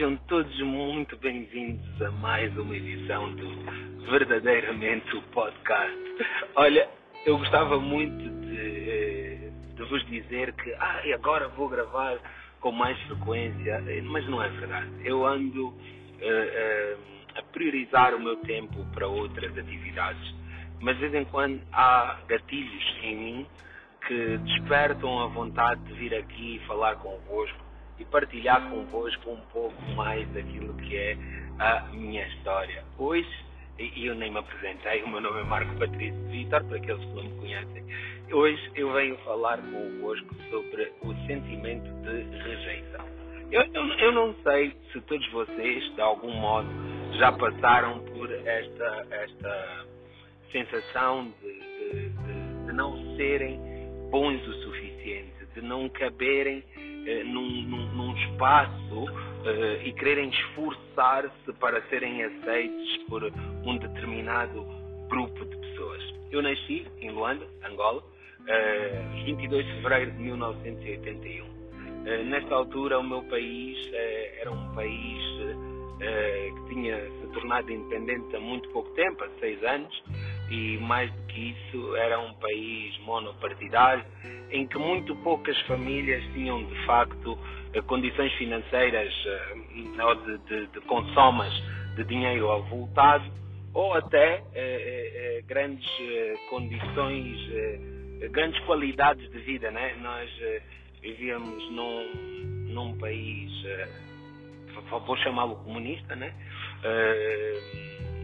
Sejam 0.00 0.16
todos 0.28 0.58
muito 0.62 1.14
bem-vindos 1.18 2.00
a 2.00 2.10
mais 2.10 2.56
uma 2.56 2.74
edição 2.74 3.34
do 3.34 4.10
Verdadeiramente 4.10 5.14
o 5.14 5.20
Podcast. 5.24 5.94
Olha, 6.54 6.88
eu 7.26 7.36
gostava 7.36 7.78
muito 7.78 8.30
de, 8.40 8.90
eh, 8.90 9.50
de 9.76 9.82
vos 9.84 10.02
dizer 10.06 10.54
que 10.54 10.72
ah, 10.72 11.02
agora 11.12 11.48
vou 11.48 11.68
gravar 11.68 12.18
com 12.60 12.72
mais 12.72 12.98
frequência, 13.02 13.84
eh, 13.86 14.00
mas 14.00 14.26
não 14.26 14.42
é 14.42 14.48
verdade. 14.48 14.90
Eu 15.04 15.26
ando 15.26 15.68
uh, 15.68 15.74
uh, 15.74 16.98
a 17.36 17.42
priorizar 17.52 18.14
o 18.14 18.20
meu 18.20 18.36
tempo 18.36 18.82
para 18.94 19.06
outras 19.06 19.52
atividades, 19.58 20.34
mas 20.80 20.96
de 20.96 21.08
vez 21.08 21.14
em 21.14 21.26
quando 21.26 21.60
há 21.74 22.20
gatilhos 22.26 22.98
em 23.02 23.16
mim 23.16 23.46
que 24.06 24.38
despertam 24.38 25.20
a 25.20 25.26
vontade 25.26 25.84
de 25.84 25.92
vir 25.92 26.14
aqui 26.14 26.56
e 26.56 26.66
falar 26.66 26.96
convosco 26.96 27.69
e 28.00 28.04
partilhar 28.06 28.68
convosco 28.70 29.30
um 29.30 29.40
pouco 29.52 29.80
mais 29.94 30.26
daquilo 30.32 30.74
que 30.74 30.96
é 30.96 31.16
a 31.58 31.82
minha 31.92 32.26
história. 32.28 32.82
Hoje, 32.98 33.28
e 33.78 34.06
eu 34.06 34.14
nem 34.14 34.30
me 34.30 34.38
apresentei, 34.38 35.02
o 35.02 35.08
meu 35.08 35.20
nome 35.20 35.40
é 35.40 35.44
Marco 35.44 35.74
Patrício 35.78 36.22
Vitor, 36.28 36.64
para 36.64 36.76
aqueles 36.78 37.04
que 37.04 37.14
não 37.14 37.22
me 37.24 37.38
conhecem, 37.38 37.84
hoje 38.32 38.70
eu 38.74 38.92
venho 38.92 39.16
falar 39.18 39.58
convosco 39.58 40.34
sobre 40.50 40.92
o 41.02 41.14
sentimento 41.26 41.88
de 42.02 42.38
rejeição. 42.38 43.04
Eu, 43.50 43.62
eu, 43.74 43.86
eu 43.98 44.12
não 44.12 44.34
sei 44.42 44.76
se 44.92 45.00
todos 45.02 45.26
vocês, 45.32 45.94
de 45.94 46.00
algum 46.00 46.32
modo, 46.32 46.68
já 47.18 47.32
passaram 47.32 47.98
por 48.00 48.30
esta, 48.30 49.06
esta 49.10 49.86
sensação 50.52 51.32
de, 51.42 51.52
de, 51.52 52.08
de, 52.08 52.66
de 52.66 52.72
não 52.72 53.16
serem 53.16 53.58
bons 54.10 54.40
o 54.46 54.54
suficiente, 54.62 55.46
de 55.54 55.62
não 55.62 55.88
caberem 55.88 56.62
eh, 57.06 57.24
num, 57.24 57.62
num, 57.62 57.86
num, 57.94 58.16
espaço 58.16 59.06
eh, 59.44 59.82
e 59.84 59.92
quererem 59.92 60.28
esforçar-se 60.30 61.52
para 61.54 61.82
serem 61.88 62.22
aceitos 62.22 62.96
por 63.08 63.24
um 63.64 63.76
determinado 63.78 64.64
grupo 65.08 65.44
de 65.44 65.56
pessoas. 65.56 66.14
Eu 66.30 66.42
nasci 66.42 66.86
em 67.00 67.10
Luanda, 67.10 67.46
Angola, 67.64 68.02
eh, 68.46 69.02
22 69.24 69.66
de 69.66 69.72
fevereiro 69.74 70.12
de 70.12 70.22
1981. 70.22 71.60
Eh, 72.06 72.22
nesta 72.24 72.54
altura, 72.54 72.98
o 72.98 73.02
meu 73.02 73.22
país 73.24 73.76
eh, 73.92 74.38
era 74.40 74.50
um 74.50 74.74
país 74.74 75.22
eh, 76.00 76.50
que 76.54 76.74
tinha 76.74 76.96
se 76.96 77.26
tornado 77.34 77.70
independente 77.70 78.34
há 78.34 78.40
muito 78.40 78.68
pouco 78.70 78.88
tempo, 78.94 79.22
há 79.22 79.28
seis 79.38 79.62
anos, 79.62 80.02
e 80.50 80.78
mais 80.78 81.10
do 81.12 81.22
que 81.28 81.50
isso 81.50 81.96
era 81.96 82.18
um 82.18 82.34
país 82.34 82.98
monopartidário 83.00 84.04
em 84.50 84.66
que 84.66 84.78
muito 84.78 85.14
poucas 85.16 85.58
famílias 85.62 86.22
tinham 86.32 86.64
de 86.64 86.86
facto 86.86 87.38
eh, 87.72 87.80
condições 87.82 88.32
financeiras 88.34 89.12
eh, 89.26 90.02
ou 90.02 90.14
de, 90.16 90.38
de, 90.38 90.66
de 90.66 90.80
consomas 90.82 91.52
de 91.96 92.04
dinheiro 92.04 92.50
avultado 92.50 93.40
ou 93.72 93.94
até 93.94 94.42
eh, 94.54 95.38
eh, 95.38 95.42
grandes 95.46 95.88
eh, 96.00 96.34
condições, 96.48 97.36
eh, 97.52 98.28
grandes 98.30 98.58
qualidades 98.64 99.30
de 99.30 99.38
vida. 99.40 99.70
Né? 99.70 99.94
Nós 100.00 100.30
vivíamos 101.00 101.70
num, 101.70 102.12
num 102.72 102.98
país, 102.98 103.50
vou 104.90 105.16
chamá-lo 105.18 105.56
comunista, 105.56 106.14
né? 106.14 106.34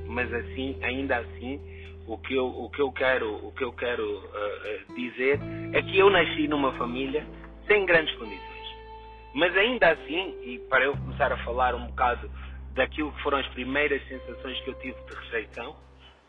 mas 0.06 0.32
assim, 0.32 0.78
ainda 0.82 1.18
assim, 1.18 1.60
o 2.06 2.16
que 2.18 2.34
eu, 2.34 2.46
o 2.46 2.70
que 2.70 2.80
eu 2.80 2.92
quero, 2.92 3.46
o 3.46 3.52
que 3.52 3.64
eu 3.64 3.72
quero 3.72 4.04
uh, 4.04 4.94
dizer 4.94 5.40
é 5.72 5.82
que 5.82 5.98
eu 5.98 6.08
nasci 6.08 6.46
numa 6.46 6.72
família 6.72 7.26
sem 7.66 7.84
grandes 7.84 8.14
condições. 8.16 8.46
Mas 9.34 9.56
ainda 9.56 9.90
assim, 9.90 10.34
e 10.42 10.58
para 10.70 10.84
eu 10.84 10.96
começar 10.96 11.32
a 11.32 11.36
falar 11.38 11.74
um 11.74 11.86
bocado 11.86 12.30
daquilo 12.74 13.12
que 13.12 13.22
foram 13.22 13.38
as 13.38 13.46
primeiras 13.48 14.02
sensações 14.08 14.60
que 14.60 14.70
eu 14.70 14.74
tive 14.74 14.96
de 15.08 15.14
rejeição, 15.14 15.76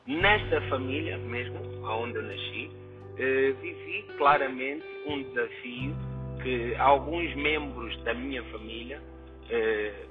nesta 0.05 0.61
família 0.69 1.17
mesmo, 1.17 1.59
onde 1.85 2.15
eu 2.15 2.23
nasci, 2.23 2.69
uh, 2.71 3.61
vivi 3.61 4.05
claramente 4.17 4.85
um 5.05 5.21
desafio 5.23 5.95
que 6.41 6.75
alguns 6.75 7.33
membros 7.35 7.95
da 8.03 8.13
minha 8.13 8.43
família 8.45 9.01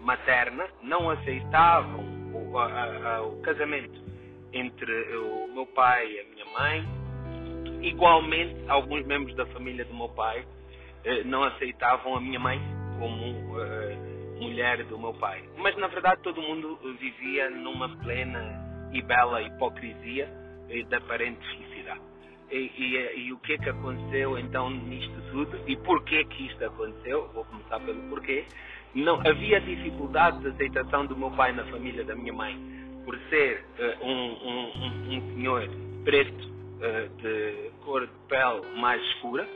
materna 0.00 0.66
não 0.82 1.10
aceitavam 1.10 2.00
o, 2.32 2.58
a, 2.58 3.16
a, 3.16 3.22
o 3.22 3.40
casamento 3.42 4.00
entre 4.56 5.16
o 5.16 5.48
meu 5.52 5.66
pai 5.66 6.10
e 6.10 6.20
a 6.20 6.24
minha 6.24 6.44
mãe. 6.46 6.88
Igualmente, 7.82 8.56
alguns 8.68 9.04
membros 9.06 9.36
da 9.36 9.46
família 9.46 9.84
do 9.84 9.94
meu 9.94 10.08
pai 10.08 10.44
eh, 11.04 11.22
não 11.24 11.44
aceitavam 11.44 12.16
a 12.16 12.20
minha 12.20 12.40
mãe 12.40 12.60
como 12.98 13.60
eh, 13.60 13.96
mulher 14.40 14.82
do 14.84 14.98
meu 14.98 15.12
pai. 15.14 15.44
Mas, 15.58 15.76
na 15.76 15.86
verdade, 15.86 16.22
todo 16.22 16.40
mundo 16.40 16.78
vivia 16.98 17.50
numa 17.50 17.88
plena 17.98 18.88
e 18.92 19.02
bela 19.02 19.42
hipocrisia 19.42 20.28
eh, 20.70 20.82
da 20.84 20.96
aparente 20.96 21.46
felicidade. 21.48 22.00
E, 22.50 22.70
e, 22.78 23.26
e, 23.26 23.32
o 23.32 23.38
que 23.38 23.54
é 23.54 23.58
que 23.58 23.68
aconteceu 23.68 24.38
então 24.38 24.70
nisto 24.70 25.20
tudo 25.32 25.60
e 25.66 25.76
porquê 25.78 26.24
que 26.24 26.46
isto 26.46 26.64
aconteceu? 26.64 27.28
Vou 27.34 27.44
começar 27.44 27.80
pelo 27.80 28.00
porquê. 28.08 28.44
Não 28.94 29.20
havia 29.26 29.60
dificuldade 29.60 30.40
de 30.40 30.48
aceitação 30.48 31.06
do 31.06 31.16
meu 31.16 31.30
pai 31.32 31.52
na 31.52 31.64
família 31.66 32.04
da 32.04 32.14
minha 32.14 32.32
mãe 32.32 32.85
por 33.06 33.16
ser 33.30 33.64
uh, 33.78 34.04
um, 34.04 34.32
um, 34.42 35.16
um, 35.16 35.34
senhor 35.34 35.70
preto 36.04 36.44
uh, 36.44 37.22
de 37.22 37.70
cor 37.84 38.04
de 38.04 38.12
pele 38.28 38.66
mais 38.76 39.00
escura 39.12 39.48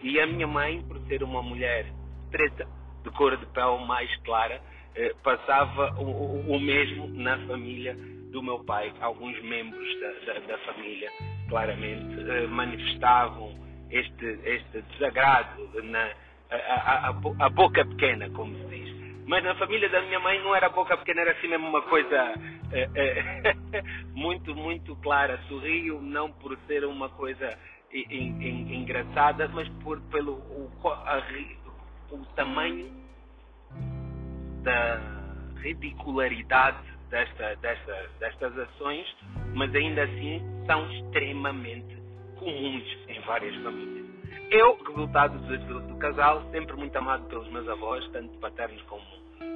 e 0.00 0.20
a 0.20 0.26
minha 0.28 0.46
mãe 0.46 0.80
por 0.82 1.00
ser 1.08 1.24
uma 1.24 1.42
mulher 1.42 1.92
preta 2.30 2.66
de 3.02 3.10
cor 3.10 3.36
de 3.36 3.44
pele 3.46 3.84
mais 3.86 4.08
clara 4.18 4.60
uh, 4.60 5.16
passava 5.24 6.00
o, 6.00 6.54
o, 6.54 6.60
mesmo 6.60 7.08
na 7.08 7.36
família 7.48 7.96
do 8.30 8.40
meu 8.40 8.64
pai. 8.64 8.92
Alguns 9.00 9.38
membros 9.42 10.00
da, 10.00 10.32
da, 10.32 10.40
da 10.46 10.58
família 10.58 11.10
claramente 11.48 12.16
manifestavam 12.48 13.52
este, 13.90 14.38
este 14.44 14.80
desagrado 14.92 15.82
na 15.82 16.08
a, 16.50 17.08
a, 17.08 17.46
a, 17.46 17.48
boca 17.50 17.84
pequena 17.84 18.28
como 18.30 18.54
se 18.56 18.76
diz 18.76 18.81
mas 19.26 19.42
na 19.44 19.54
família 19.54 19.88
da 19.88 20.02
minha 20.02 20.20
mãe 20.20 20.42
não 20.42 20.54
era 20.54 20.68
boca 20.68 20.96
pequena, 20.96 21.22
era 21.22 21.32
assim 21.32 21.48
mesmo 21.48 21.68
uma 21.68 21.82
coisa 21.82 22.34
é, 22.72 22.88
é, 22.94 23.54
muito, 24.14 24.54
muito 24.54 24.96
clara. 24.96 25.38
Sorrio 25.48 26.00
não 26.00 26.32
por 26.32 26.56
ser 26.66 26.84
uma 26.84 27.08
coisa 27.08 27.56
engraçada, 27.92 29.48
mas 29.48 29.68
por, 29.82 30.00
pelo 30.10 30.32
o, 30.34 30.88
a, 30.88 31.22
o 32.10 32.24
tamanho 32.34 32.90
da 34.62 35.00
ridicularidade 35.56 36.78
desta, 37.10 37.54
desta, 37.56 38.10
destas 38.18 38.58
ações, 38.58 39.06
mas 39.54 39.74
ainda 39.74 40.04
assim 40.04 40.40
são 40.66 40.90
extremamente 40.90 41.96
comuns 42.38 42.84
em 43.08 43.20
várias 43.20 43.54
famílias. 43.62 44.01
Eu, 44.52 44.76
resultado 44.86 45.38
do, 45.38 45.80
do, 45.80 45.96
casal, 45.96 46.42
sempre 46.50 46.76
muito 46.76 46.94
amado 46.94 47.24
pelos 47.26 47.50
meus 47.50 47.66
avós, 47.66 48.06
tanto 48.12 48.38
paternos 48.38 48.82
como, 48.82 49.02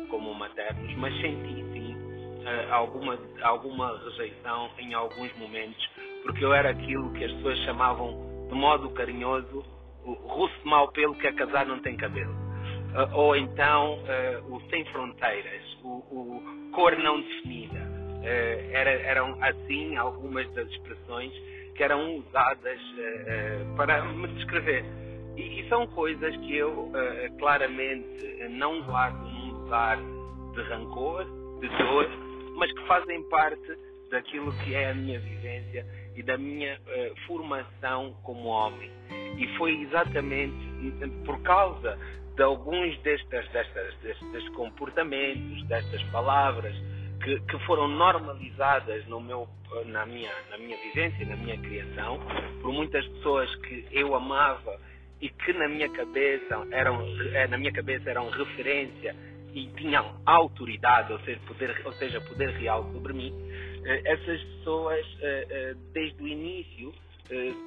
como 0.09 0.33
maternos, 0.33 0.91
mas 0.95 1.15
senti 1.21 1.55
sim 1.75 1.95
uh, 1.95 2.73
alguma, 2.73 3.19
alguma 3.43 3.99
rejeição 4.05 4.71
em 4.79 4.95
alguns 4.95 5.37
momentos, 5.37 5.87
porque 6.23 6.43
eu 6.43 6.51
era 6.55 6.71
aquilo 6.71 7.13
que 7.13 7.25
as 7.25 7.33
pessoas 7.33 7.59
chamavam 7.67 8.49
de 8.49 8.55
modo 8.55 8.89
carinhoso 8.89 9.63
o 10.03 10.13
russo 10.15 10.67
mau 10.67 10.91
pelo 10.93 11.15
que 11.17 11.27
a 11.27 11.33
casar 11.35 11.67
não 11.67 11.79
tem 11.81 11.95
cabelo. 11.99 12.33
Uh, 12.33 13.17
ou 13.17 13.37
então 13.37 13.99
uh, 13.99 14.55
o 14.55 14.63
sem 14.71 14.83
fronteiras, 14.87 15.63
o, 15.85 15.89
o 15.89 16.71
cor 16.73 16.97
não 16.97 17.21
definida. 17.21 17.85
Era, 18.73 18.91
eram 18.91 19.39
assim 19.41 19.95
algumas 19.97 20.53
das 20.53 20.69
expressões 20.71 21.33
que 21.77 21.83
eram 21.83 22.17
usadas 22.17 22.81
uh, 22.81 23.77
para 23.77 24.05
me 24.05 24.29
descrever. 24.29 24.85
E, 25.37 25.61
e, 25.61 25.69
são 25.69 25.87
coisas 25.89 26.35
que 26.39 26.57
eu 26.57 26.71
uh, 26.71 27.39
claramente 27.39 28.49
não 28.51 28.83
guardo 28.83 29.19
num 29.19 29.53
lugar 29.53 29.99
de 30.55 30.63
rancor, 30.63 31.25
de 31.61 31.69
dor, 31.69 32.09
mas 32.57 32.73
que 32.73 32.87
fazem 32.87 33.23
parte 33.29 33.79
daquilo 34.11 34.53
que 34.59 34.75
é 34.75 34.91
a 34.91 34.95
minha 34.95 35.19
vivência 35.21 35.87
e 36.15 36.23
da 36.23 36.39
minha 36.39 36.79
uh, 36.79 37.27
formação 37.27 38.17
como 38.23 38.49
homem. 38.49 38.91
E 39.37 39.47
foi 39.59 39.83
exatamente 39.83 40.57
por 41.27 41.39
causa 41.43 41.99
de 42.35 42.43
alguns 42.43 42.99
destes, 43.01 43.49
destes, 43.51 44.01
destes 44.03 44.49
comportamentos, 44.51 45.63
destas 45.67 46.03
palavras, 46.05 46.75
que, 47.27 47.41
que 47.41 47.59
foram 47.67 47.89
normalizadas 47.89 49.05
no 49.07 49.21
meu, 49.21 49.49
na, 49.87 50.07
minha, 50.07 50.31
na 50.49 50.59
minha 50.59 50.77
vivência, 50.77 51.27
na 51.27 51.37
minha 51.37 51.59
criação, 51.59 52.21
por 52.63 52.73
muitas 52.73 53.05
pessoas 53.09 53.53
que 53.57 53.85
eu 53.91 54.15
amava 54.15 54.79
e 55.21 55.29
que 55.29 55.53
na 55.55 55.67
minha 55.67 55.89
cabeça 55.89 56.65
eram, 56.71 57.05
eh, 57.35 57.49
na 57.49 57.59
minha 57.59 57.73
cabeça 57.73 58.09
eram 58.09 58.31
referência 58.31 59.17
e 59.53 59.67
tinham 59.77 60.21
autoridade, 60.25 61.13
ou 61.13 61.19
seja, 61.21 61.41
poder, 61.49 61.83
ou 61.85 61.93
seja, 61.95 62.21
poder 62.21 62.51
real 62.51 62.85
sobre 62.93 63.13
mim, 63.13 63.35
eh, 63.85 64.03
essas 64.05 64.41
pessoas, 64.45 65.05
eh, 65.21 65.75
desde 65.93 66.23
o 66.23 66.29
início, 66.29 66.95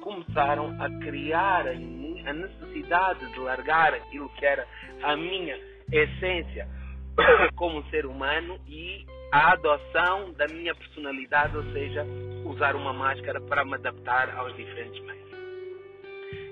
começaram 0.00 0.74
a 0.80 0.88
criar 1.04 1.66
em 1.74 1.84
mim 1.84 2.26
a 2.26 2.32
necessidade 2.32 3.30
de 3.30 3.38
largar 3.40 3.92
aquilo 3.92 4.30
que 4.30 4.46
era 4.46 4.66
a 5.02 5.14
minha 5.14 5.54
essência 5.92 6.66
como 7.56 7.84
ser 7.90 8.06
humano 8.06 8.58
e 8.66 9.04
a 9.32 9.52
adoção 9.52 10.32
da 10.32 10.46
minha 10.48 10.74
personalidade, 10.74 11.56
ou 11.56 11.62
seja, 11.72 12.04
usar 12.44 12.74
uma 12.74 12.92
máscara 12.92 13.40
para 13.40 13.64
me 13.64 13.74
adaptar 13.74 14.36
aos 14.36 14.54
diferentes 14.56 15.00
meios. 15.04 15.30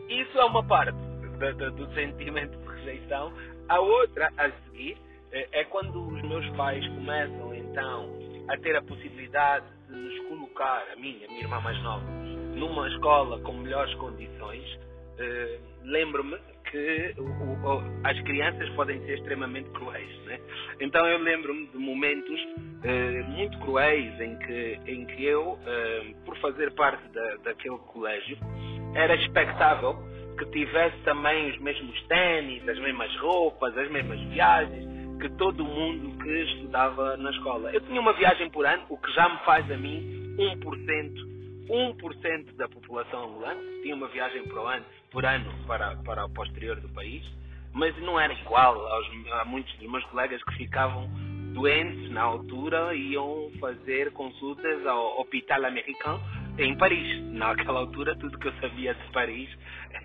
Isso 0.08 0.38
é 0.38 0.44
uma 0.44 0.64
parte 0.64 0.92
do, 0.92 1.54
do, 1.54 1.70
do 1.72 1.94
sentimento 1.94 2.56
de 2.56 2.69
rejeição. 2.76 3.32
A 3.69 3.80
outra, 3.80 4.32
a 4.38 4.50
seguir, 4.50 4.96
é, 5.32 5.60
é 5.60 5.64
quando 5.64 6.08
os 6.08 6.22
meus 6.22 6.48
pais 6.56 6.86
começam 6.88 7.54
então 7.54 8.19
a 8.48 8.56
ter 8.56 8.75
a 8.76 8.82
possibilidade 8.82 9.66
de 9.88 9.94
nos 9.94 10.28
colocar, 10.28 10.84
a 10.92 10.96
mim, 10.96 11.20
a 11.25 11.28
minha 11.28 11.40
irmã 11.42 11.60
mais 11.60 11.80
nova, 11.82 12.04
numa 12.54 12.88
escola 12.88 13.40
com 13.40 13.52
melhores 13.52 13.92
condições. 13.94 14.64
Uh, 15.19 15.69
Lembro-me 15.82 16.38
que 16.70 17.15
o, 17.19 17.23
o, 17.23 17.82
as 18.05 18.20
crianças 18.23 18.69
podem 18.70 19.00
ser 19.05 19.19
extremamente 19.19 19.69
cruéis, 19.70 20.25
né? 20.25 20.38
Então 20.81 21.06
eu 21.06 21.19
lembro-me 21.19 21.67
de 21.69 21.79
momentos 21.79 22.41
uh, 22.41 23.31
muito 23.31 23.59
cruéis 23.61 24.20
em 24.20 24.37
que, 24.38 24.81
em 24.87 25.06
que 25.06 25.25
eu, 25.25 25.53
uh, 25.53 26.25
por 26.25 26.37
fazer 26.38 26.73
parte 26.73 27.03
da, 27.12 27.37
daquele 27.44 27.79
colégio, 27.79 28.38
era 28.94 29.15
expectável 29.15 29.97
que 30.38 30.47
tivesse 30.47 30.97
também 31.03 31.50
os 31.50 31.59
mesmos 31.59 32.00
ténis, 32.06 32.67
as 32.69 32.79
mesmas 32.79 33.14
roupas, 33.17 33.76
as 33.76 33.91
mesmas 33.91 34.21
viagens 34.29 34.88
que 35.19 35.29
todo 35.31 35.64
mundo 35.64 36.17
que 36.23 36.31
estudava 36.31 37.17
na 37.17 37.31
escola. 37.31 37.73
Eu 37.73 37.81
tinha 37.81 38.00
uma 38.00 38.12
viagem 38.12 38.49
por 38.50 38.64
ano, 38.64 38.85
o 38.88 38.97
que 38.97 39.12
já 39.12 39.29
me 39.29 39.38
faz 39.44 39.69
a 39.71 39.76
mim 39.76 40.37
1%. 40.38 41.38
1% 41.69 42.56
da 42.56 42.69
população 42.69 43.25
angolana 43.25 43.61
tinha 43.82 43.94
uma 43.94 44.09
viagem 44.09 44.43
por 44.44 44.59
ano, 44.67 44.85
por 45.11 45.25
ano 45.25 45.53
para, 45.67 45.97
para 45.97 46.25
o 46.25 46.31
posterior 46.31 46.81
do 46.81 46.88
país, 46.91 47.23
mas 47.73 47.97
não 48.03 48.19
era 48.19 48.32
igual 48.32 48.87
aos, 48.87 49.06
a 49.32 49.44
muitos 49.44 49.73
dos 49.75 49.91
meus 49.91 50.05
colegas 50.06 50.43
que 50.44 50.55
ficavam 50.56 51.09
doentes 51.53 52.11
na 52.11 52.23
altura 52.23 52.94
e 52.94 53.12
iam 53.12 53.50
fazer 53.61 54.12
consultas 54.12 54.87
ao 54.87 55.20
Hospital 55.20 55.65
Americano 55.67 56.20
em 56.59 56.76
Paris. 56.76 57.23
Naquela 57.32 57.81
altura, 57.81 58.17
tudo 58.17 58.38
que 58.38 58.49
eu 58.49 58.53
sabia 58.61 58.94
de 58.94 59.12
Paris 59.12 59.49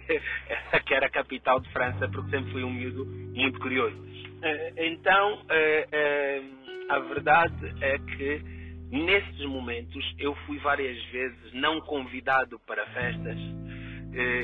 que 0.86 0.94
era 0.94 1.08
a 1.08 1.10
capital 1.10 1.60
de 1.60 1.70
França, 1.72 2.08
porque 2.10 2.30
sempre 2.32 2.52
fui 2.52 2.64
um 2.64 2.72
miúdo 2.72 3.06
muito 3.06 3.60
curioso. 3.60 3.96
Eh, 4.42 4.74
então, 4.88 5.42
eh, 5.50 5.88
eh, 5.92 6.42
a 6.90 7.00
verdade 7.00 7.74
é 7.82 7.98
que 7.98 8.63
nesses 8.94 9.46
momentos 9.46 10.16
eu 10.20 10.36
fui 10.46 10.60
várias 10.60 11.02
vezes 11.06 11.54
não 11.54 11.82
convidado 11.82 12.60
para 12.60 12.86
festas, 12.88 13.38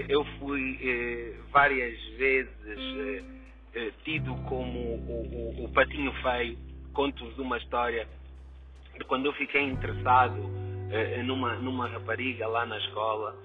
eu 0.07 0.25
fui 0.39 1.35
várias 1.51 1.99
vezes 2.17 2.49
tido 4.03 4.33
como 4.47 4.79
o, 4.79 5.55
o, 5.61 5.65
o 5.65 5.69
patinho 5.73 6.11
feio. 6.23 6.57
Conto-vos 6.93 7.37
uma 7.37 7.57
história 7.57 8.07
de 8.97 9.05
quando 9.05 9.27
eu 9.27 9.33
fiquei 9.33 9.61
interessado 9.61 10.49
numa, 11.23 11.55
numa 11.55 11.87
rapariga 11.87 12.47
lá 12.47 12.65
na 12.65 12.77
escola, 12.79 13.35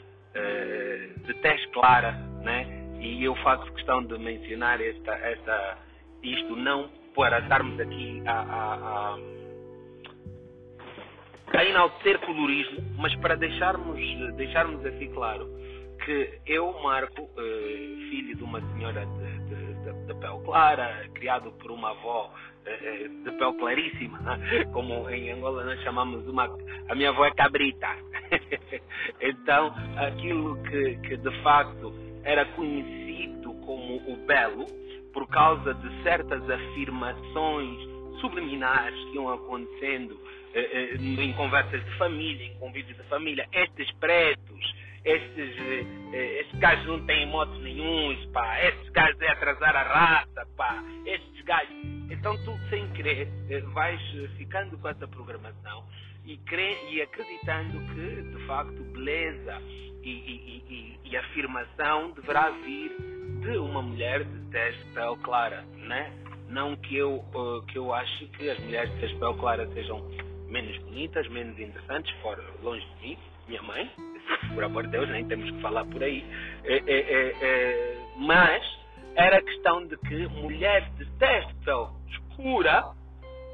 de 1.27 1.35
teste 1.35 1.69
clara, 1.69 2.12
né? 2.43 2.67
E 3.01 3.23
eu 3.23 3.35
faço 3.37 3.71
questão 3.73 4.03
de 4.03 4.19
mencionar 4.19 4.81
esta, 4.81 5.12
esta, 5.12 5.79
isto 6.23 6.56
não 6.56 6.89
para 7.15 7.41
estarmos 7.41 7.79
aqui 7.79 8.23
a, 8.27 8.33
a, 8.33 8.75
a, 8.75 9.19
a 11.52 11.64
enaltecer 11.64 12.19
colorismo, 12.20 12.82
mas 12.96 13.14
para 13.17 13.37
deixarmos, 13.37 13.99
deixarmos 14.37 14.85
assim 14.85 15.11
claro 15.12 15.49
que 16.05 16.38
eu, 16.46 16.73
Marco, 16.82 17.31
eh, 17.38 17.96
filho 18.11 18.37
de 18.37 18.43
uma 18.43 18.61
senhora 18.73 19.06
de, 19.06 19.38
de, 19.49 19.75
de, 19.85 20.06
de 20.06 20.14
pele 20.20 20.44
clara, 20.44 21.08
criado 21.14 21.50
por 21.52 21.70
uma 21.70 21.91
avó 21.91 22.31
eh, 22.67 23.08
de 23.25 23.31
pele 23.32 23.55
claríssima, 23.58 24.38
como 24.73 25.08
em 25.08 25.32
Angola 25.32 25.64
nós 25.64 25.81
chamamos 25.82 26.26
uma. 26.26 26.44
A 26.88 26.94
minha 26.94 27.11
avó 27.11 27.25
é 27.25 27.31
cabrita. 27.32 27.88
então, 29.20 29.73
aquilo 29.96 30.62
que, 30.64 30.96
que 30.96 31.17
de 31.17 31.43
facto 31.43 31.94
era 32.25 32.44
conhecido 32.46 33.55
como 33.64 33.96
o 34.12 34.17
belo, 34.26 34.67
por 35.12 35.26
causa 35.29 35.73
de 35.75 36.02
certas 36.02 36.43
afirmações 36.50 37.94
subliminares 38.20 38.99
que 39.06 39.14
iam 39.14 39.32
acontecendo 39.32 40.19
eh, 40.55 40.94
eh, 40.94 41.22
em 41.22 41.32
conversas 41.34 41.84
de 41.84 41.90
família, 41.99 42.46
em 42.46 42.55
convívios 42.58 42.96
de 42.96 43.02
família, 43.05 43.49
estes 43.52 43.90
pretos, 43.93 44.75
estes, 45.05 45.56
eh, 46.12 46.40
estes 46.40 46.58
gajos 46.58 46.87
não 46.87 47.05
têm 47.06 47.26
motos 47.26 47.61
nenhums, 47.62 48.25
pá, 48.26 48.61
estes 48.64 48.88
gajos 48.90 49.20
é 49.20 49.28
atrasar 49.28 49.76
a 49.76 49.82
raça, 49.82 50.46
pá, 50.56 50.82
estes 51.05 51.44
gajos. 51.44 51.75
Então 52.11 52.37
tu, 52.44 52.58
sem 52.70 52.88
querer, 52.93 53.28
eh, 53.50 53.61
vais 53.72 54.00
ficando 54.37 54.78
com 54.78 54.88
essa 54.88 55.06
programação 55.06 55.84
e, 56.25 56.37
cre... 56.38 56.76
e 56.90 57.02
acreditando 57.02 57.81
que, 57.93 58.22
de 58.22 58.46
facto, 58.46 58.82
beleza 58.93 59.60
e, 60.02 60.10
e, 60.10 60.99
e, 61.05 61.10
e 61.10 61.17
afirmação 61.17 62.12
deverá 62.12 62.50
vir 62.50 62.93
de 63.40 63.58
uma 63.58 63.82
mulher 63.82 64.25
de 64.25 64.50
teste 64.50 64.84
pele 64.94 65.17
clara, 65.22 65.62
né? 65.76 66.12
Não 66.55 66.77
que 66.77 66.97
eu, 66.97 67.17
uh, 67.35 67.62
que 67.67 67.77
eu 67.77 67.93
ache 67.93 68.27
que 68.27 68.49
as 68.49 68.56
mulheres 68.61 68.89
de 69.01 69.17
pele 69.17 69.35
clara 69.35 69.67
sejam 69.75 70.01
menos 70.47 70.79
bonitas, 70.85 71.29
menos 71.29 71.59
interessantes, 71.59 72.15
fora 72.23 72.41
longe 72.62 72.87
de 73.01 73.09
mim, 73.09 73.19
minha 73.49 73.62
mãe, 73.62 73.91
por 74.55 74.62
amor 74.62 74.85
de 74.85 74.91
Deus, 74.91 75.09
nem 75.09 75.27
temos 75.27 75.51
que 75.51 75.61
falar 75.61 75.85
por 75.87 76.01
aí. 76.01 76.25
É, 76.62 76.77
é, 76.77 77.33
é, 77.43 77.99
mas 78.19 78.62
era 79.17 79.43
questão 79.43 79.85
de 79.85 79.97
que 79.97 80.29
mulheres 80.29 80.89
de 80.97 81.05
teste 81.19 81.53
pele 81.65 81.89
escura 82.12 82.85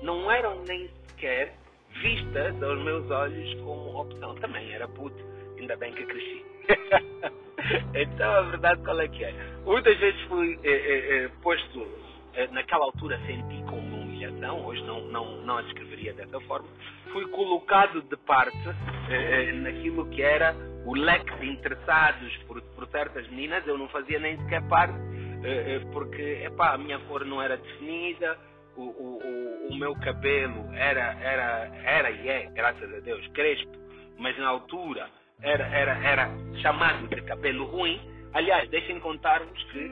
não 0.03 0.31
eram 0.31 0.63
nem 0.69 0.87
sequer 1.09 1.55
vistas 2.03 2.63
aos 2.63 2.85
meus 2.85 3.11
olhos 3.11 3.55
como 3.63 3.99
opção. 3.99 4.35
Também 4.35 4.71
era 4.75 4.87
puto, 4.87 5.25
ainda 5.59 5.75
bem 5.79 5.91
que 5.95 6.05
cresci. 6.05 6.45
então 7.95 8.31
a 8.31 8.43
verdade 8.43 8.83
qual 8.83 9.01
é 9.01 9.09
que 9.09 9.25
é? 9.25 9.33
Muitas 9.65 9.97
vezes 9.99 10.21
fui 10.29 10.59
eh, 10.65 10.69
eh, 10.71 11.31
posto, 11.43 12.10
naquela 12.53 12.85
altura 12.85 13.19
senti 13.27 13.63
como 13.65 13.97
humilhação, 13.97 14.65
hoje 14.65 14.83
não, 14.85 15.01
não, 15.07 15.37
não 15.43 15.59
a 15.59 15.63
descreveria 15.63 16.13
dessa 16.15 16.41
forma, 16.41 16.69
fui 17.13 17.27
colocado 17.29 18.03
de 18.03 18.17
parte 18.19 18.57
eh, 19.09 19.49
eh, 19.49 19.53
naquilo 19.53 20.09
que 20.11 20.23
era 20.23 20.55
o 20.87 20.95
leque 20.95 21.35
de 21.37 21.51
interessados 21.51 22.37
por, 22.47 22.61
por 22.63 22.87
certas 22.89 23.29
meninas, 23.29 23.67
eu 23.67 23.77
não 23.77 23.89
fazia 23.89 24.19
nem 24.19 24.37
sequer 24.39 24.63
parte, 24.69 24.95
porque 25.93 26.43
epá, 26.45 26.75
a 26.75 26.79
minha 26.79 26.99
cor 27.01 27.25
não 27.25 27.41
era 27.41 27.57
definida, 27.57 28.39
o, 28.77 28.83
o, 28.83 29.69
o, 29.71 29.77
meu 29.77 29.95
cabelo 29.97 30.73
era, 30.75 31.17
era, 31.21 31.71
era 31.85 32.11
e 32.11 32.29
é, 32.29 32.47
graças 32.55 32.95
a 32.95 33.01
Deus, 33.01 33.27
crespo, 33.29 33.73
mas 34.19 34.37
na 34.39 34.49
altura 34.49 35.09
era, 35.43 35.67
era, 35.67 35.99
era 35.99 36.31
chamado 36.63 37.09
de 37.09 37.23
cabelo 37.23 37.65
ruim. 37.67 38.01
Aliás, 38.33 38.69
deixem 38.71 39.01
contar-vos 39.01 39.63
que, 39.65 39.91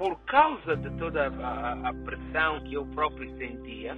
por 0.00 0.18
causa 0.24 0.76
de 0.76 0.88
toda 0.96 1.26
a, 1.26 1.90
a, 1.90 1.92
pressão 1.92 2.58
que 2.60 2.72
eu 2.72 2.86
próprio 2.86 3.30
sentia, 3.36 3.94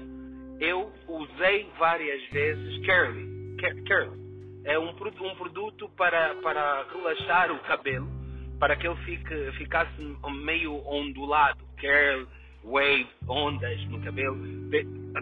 eu 0.59 0.93
usei 1.07 1.71
várias 1.79 2.21
vezes 2.31 2.85
curly. 2.85 3.57
curly. 3.87 4.21
É 4.65 4.77
um, 4.77 4.89
um 4.89 5.35
produto 5.37 5.89
para, 5.91 6.35
para 6.43 6.89
relaxar 6.93 7.53
o 7.53 7.59
cabelo, 7.61 8.09
para 8.59 8.75
que 8.75 8.89
ele 8.89 8.97
fique, 9.05 9.53
ficasse 9.53 9.93
meio 10.43 10.75
ondulado. 10.89 11.65
Curl, 11.81 12.27
wave, 12.65 13.07
ondas 13.29 13.81
no 13.89 14.03
cabelo. 14.03 14.37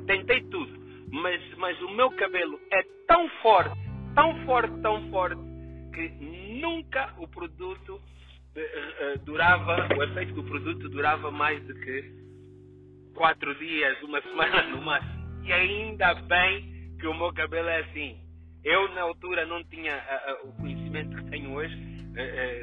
Tentei 0.06 0.40
tudo. 0.44 0.80
Mas, 1.12 1.42
mas 1.58 1.78
o 1.82 1.90
meu 1.90 2.10
cabelo 2.12 2.58
é 2.72 2.82
tão 3.06 3.28
forte, 3.42 3.78
tão 4.14 4.46
forte, 4.46 4.80
tão 4.80 5.10
forte, 5.10 5.42
que 5.92 6.08
nunca 6.58 7.12
o 7.18 7.28
produto 7.28 8.00
durava, 9.25 9.88
o 9.97 10.02
efeito 10.02 10.35
do 10.35 10.45
produto 10.45 10.88
durava 10.88 11.30
mais 11.30 11.62
do 11.66 11.75
que 11.75 12.12
quatro 13.14 13.54
dias, 13.57 14.02
uma 14.02 14.21
semana 14.23 14.62
no 14.69 14.83
máximo. 14.83 15.45
E 15.45 15.52
ainda 15.52 16.14
bem 16.14 16.95
que 16.99 17.07
o 17.07 17.14
meu 17.14 17.33
cabelo 17.33 17.69
é 17.69 17.80
assim. 17.80 18.19
Eu, 18.62 18.88
na 18.95 19.02
altura, 19.02 19.47
não 19.47 19.64
tinha 19.64 19.97
uh, 19.97 20.47
uh, 20.47 20.50
o 20.50 20.52
conhecimento 20.54 21.16
que 21.16 21.30
tenho 21.30 21.54
hoje 21.54 21.90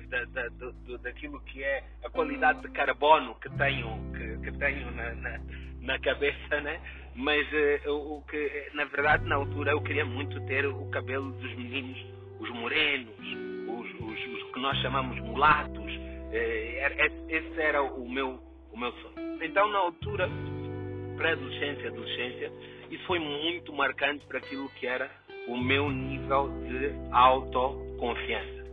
da, 0.10 0.25
da, 0.25 0.50
do, 0.50 0.98
daquilo 1.00 1.39
que 1.46 1.63
é 1.63 1.84
a 2.03 2.10
qualidade 2.10 2.62
de 2.62 2.70
carbono 2.70 3.34
que 3.36 3.50
tenho, 3.51 4.12
que, 4.12 4.38
que 4.51 4.58
tenho 4.60 4.91
na, 4.91 5.15
na, 5.15 5.39
na, 5.82 6.00
cabeça, 6.00 6.62
né? 6.62 6.79
Mas 7.15 7.48
o 7.88 8.22
que, 8.29 8.70
na 8.74 8.84
verdade, 8.86 9.25
na 9.25 9.36
altura, 9.36 9.72
eu 9.72 9.82
queria 9.82 10.06
muito 10.06 10.39
ter 10.41 10.67
o 10.67 10.88
cabelo 10.89 11.32
dos 11.32 11.56
meninos 11.56 11.98
os 12.39 12.50
morenos, 12.51 13.15
os, 13.88 14.01
os, 14.01 14.44
os 14.44 14.51
que 14.51 14.60
nós 14.60 14.77
chamamos 14.82 15.20
mulatos. 15.20 15.91
É, 16.32 17.12
esse 17.29 17.62
era 17.62 17.82
o 17.82 18.10
meu, 18.10 18.39
o 18.72 18.77
meu 18.77 18.91
sonho. 18.91 19.44
Então, 19.44 19.67
na 19.70 19.79
altura, 19.79 20.29
pré-adolescência, 21.15 21.89
adolescência, 21.89 22.51
isso 22.91 23.06
foi 23.06 23.20
muito 23.20 23.74
marcante 23.74 24.25
para 24.25 24.39
aquilo 24.39 24.70
que 24.70 24.88
era 24.88 25.10
o 25.48 25.58
meu 25.58 25.89
nível 25.89 26.50
de 26.67 26.91
autoconfiança. 27.12 28.65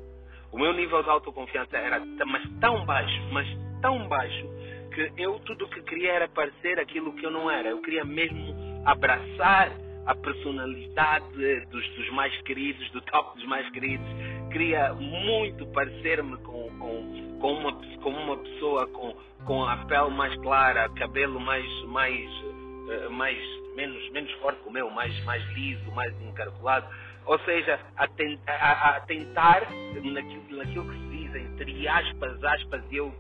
O 0.52 0.58
meu 0.58 0.72
nível 0.72 1.02
de 1.02 1.10
autoconfiança 1.10 1.76
era 1.76 2.00
mas 2.26 2.48
tão 2.60 2.84
baixo, 2.84 3.22
mas 3.32 3.46
tão 3.80 4.06
baixo, 4.08 4.48
que 4.94 5.12
eu 5.16 5.38
tudo 5.40 5.68
que 5.68 5.82
queria 5.82 6.12
era 6.12 6.28
parecer 6.28 6.78
aquilo 6.78 7.12
que 7.14 7.26
eu 7.26 7.30
não 7.30 7.50
era. 7.50 7.68
Eu 7.68 7.80
queria 7.82 8.04
mesmo 8.04 8.54
abraçar 8.84 9.72
a 10.06 10.14
personalidade 10.14 11.26
dos, 11.70 11.88
dos 11.96 12.10
mais 12.10 12.36
queridos, 12.42 12.88
do 12.90 13.00
top 13.00 13.36
dos 13.38 13.46
mais 13.46 13.68
queridos. 13.70 14.06
Queria 14.54 14.94
muito 14.94 15.66
parecer-me 15.72 16.36
com, 16.38 16.70
com, 16.78 17.38
com, 17.40 17.52
uma, 17.54 17.72
com 17.72 18.10
uma 18.10 18.36
pessoa 18.36 18.86
com, 18.86 19.12
com 19.44 19.64
a 19.64 19.78
pele 19.78 20.10
mais 20.10 20.32
clara, 20.36 20.88
cabelo 20.90 21.40
mais, 21.40 21.66
mais, 21.86 22.30
uh, 22.30 23.10
mais 23.10 23.36
menos, 23.74 24.10
menos 24.12 24.30
forte 24.34 24.62
que 24.62 24.68
o 24.68 24.70
meu, 24.70 24.88
mais, 24.90 25.24
mais 25.24 25.44
liso, 25.54 25.90
mais 25.90 26.14
encarcolado. 26.22 26.86
Ou 27.26 27.36
seja, 27.40 27.80
a, 27.96 28.04
a, 28.46 28.96
a 28.96 29.00
tentar, 29.00 29.62
naquilo, 30.04 30.56
naquilo 30.56 30.88
que 30.88 30.98
se 30.98 31.08
diz, 31.08 31.34
entre 31.34 31.88
aspas, 31.88 32.44
aspas, 32.44 32.82
eu 32.92 33.12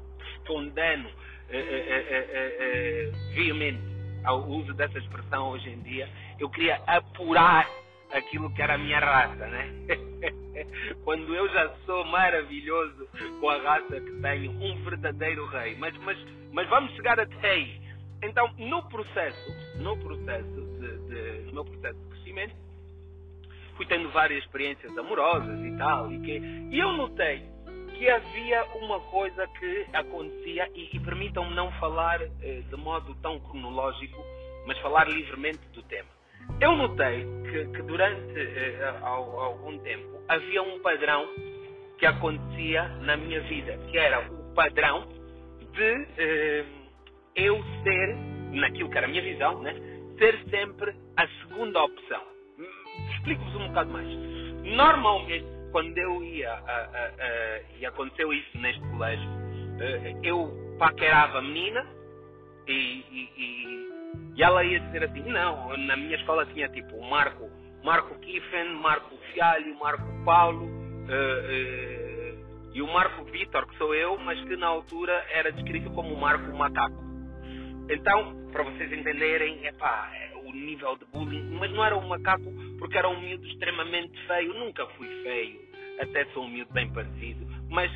condeno 0.46 1.08
eh, 1.50 1.58
eh, 1.58 2.06
eh, 2.10 2.56
eh, 2.60 3.12
veemente 3.34 3.82
ao 4.24 4.40
uso 4.46 4.72
dessa 4.74 4.98
expressão 4.98 5.48
hoje 5.48 5.68
em 5.68 5.80
dia, 5.80 6.08
eu 6.38 6.48
queria 6.48 6.80
apurar 6.86 7.66
aquilo 8.12 8.52
que 8.54 8.62
era 8.62 8.74
a 8.74 8.78
minha 8.78 8.98
raça, 8.98 9.46
né? 9.46 9.70
Quando 11.04 11.34
eu 11.34 11.48
já 11.48 11.68
sou 11.84 12.04
maravilhoso 12.04 13.08
com 13.40 13.48
a 13.48 13.58
raça 13.58 14.00
que 14.00 14.12
tenho, 14.20 14.50
um 14.52 14.82
verdadeiro 14.84 15.46
rei. 15.46 15.76
Mas, 15.76 15.96
mas, 15.98 16.18
mas 16.52 16.68
vamos 16.68 16.92
chegar 16.94 17.18
até 17.18 17.50
aí. 17.50 17.80
Então, 18.22 18.50
no 18.56 18.82
processo, 18.88 19.78
no 19.78 19.96
processo 19.98 20.60
de, 20.78 20.98
de, 21.08 21.52
no 21.52 21.64
processo 21.64 21.98
de 21.98 22.08
crescimento, 22.10 22.54
fui 23.76 23.86
tendo 23.86 24.10
várias 24.10 24.42
experiências 24.44 24.96
amorosas 24.96 25.60
e 25.60 25.76
tal, 25.76 26.10
e, 26.10 26.20
que, 26.20 26.38
e 26.38 26.78
eu 26.78 26.92
notei 26.92 27.42
que 27.94 28.08
havia 28.08 28.64
uma 28.76 29.00
coisa 29.00 29.46
que 29.58 29.86
acontecia, 29.92 30.68
e, 30.74 30.96
e 30.96 31.00
permitam-me 31.00 31.54
não 31.54 31.70
falar 31.72 32.20
eh, 32.22 32.62
de 32.68 32.76
modo 32.76 33.14
tão 33.16 33.38
cronológico, 33.40 34.24
mas 34.66 34.78
falar 34.78 35.08
livremente 35.08 35.60
do 35.72 35.82
tema. 35.82 36.08
Eu 36.60 36.76
notei 36.76 37.26
que, 37.50 37.66
que 37.66 37.82
durante 37.82 38.38
eh, 38.38 38.94
algum 39.02 39.78
tempo 39.78 40.20
havia 40.28 40.62
um 40.62 40.80
padrão 40.80 41.28
que 41.98 42.06
acontecia 42.06 42.88
na 43.00 43.16
minha 43.16 43.40
vida, 43.42 43.78
que 43.90 43.98
era 43.98 44.20
o 44.20 44.54
padrão 44.54 45.06
de 45.72 46.08
eh, 46.18 46.64
eu 47.36 47.62
ser, 47.82 48.16
naquilo 48.52 48.90
que 48.90 48.98
era 48.98 49.06
a 49.06 49.10
minha 49.10 49.22
visão, 49.22 49.60
né, 49.60 49.74
ser 50.18 50.38
sempre 50.50 50.94
a 51.16 51.26
segunda 51.42 51.82
opção. 51.82 52.22
Explico-vos 53.16 53.54
um 53.56 53.68
bocado 53.68 53.90
mais. 53.90 54.08
Normalmente, 54.76 55.46
quando 55.72 55.98
eu 55.98 56.22
ia, 56.22 56.62
e 57.78 57.84
aconteceu 57.84 58.32
isso 58.32 58.58
neste 58.58 58.80
colégio, 58.90 59.28
eh, 59.80 60.14
eu 60.22 60.76
paquerava 60.78 61.38
a 61.38 61.42
menina 61.42 61.84
e, 62.66 62.72
e, 62.72 63.30
e, 63.36 63.93
e, 64.36 64.42
ela 64.42 64.64
ia 64.64 64.80
dizer 64.80 65.04
assim, 65.04 65.22
não, 65.22 65.76
na 65.76 65.96
minha 65.96 66.16
escola 66.16 66.46
tinha 66.46 66.68
tipo 66.68 67.00
Marco, 67.08 67.50
Marco 67.82 68.18
Kiffen, 68.20 68.74
Marco 68.80 69.16
Fialho, 69.32 69.78
Marco 69.78 70.24
Paulo 70.24 70.64
uh, 70.64 71.06
uh, 71.06 72.70
e 72.74 72.82
o 72.82 72.92
Marco 72.92 73.24
Vitor, 73.24 73.66
que 73.66 73.76
sou 73.78 73.94
eu, 73.94 74.18
mas 74.18 74.40
que 74.40 74.56
na 74.56 74.66
altura 74.66 75.24
era 75.30 75.52
descrito 75.52 75.90
como 75.90 76.16
Marco 76.16 76.56
Macaco. 76.56 77.04
Então, 77.88 78.48
para 78.50 78.64
vocês 78.64 78.90
entenderem, 78.92 79.66
epá, 79.66 80.10
o 80.44 80.52
nível 80.52 80.96
de 80.96 81.04
bullying, 81.06 81.50
mas 81.58 81.70
não 81.72 81.84
era 81.84 81.96
um 81.96 82.06
macaco 82.06 82.52
porque 82.78 82.96
era 82.96 83.08
um 83.08 83.20
miúdo 83.20 83.46
extremamente 83.46 84.18
feio, 84.26 84.54
nunca 84.54 84.86
fui 84.96 85.06
feio, 85.22 85.60
até 86.00 86.24
sou 86.26 86.44
um 86.44 86.48
miúdo 86.48 86.72
bem 86.72 86.90
parecido, 86.92 87.46
mas, 87.68 87.90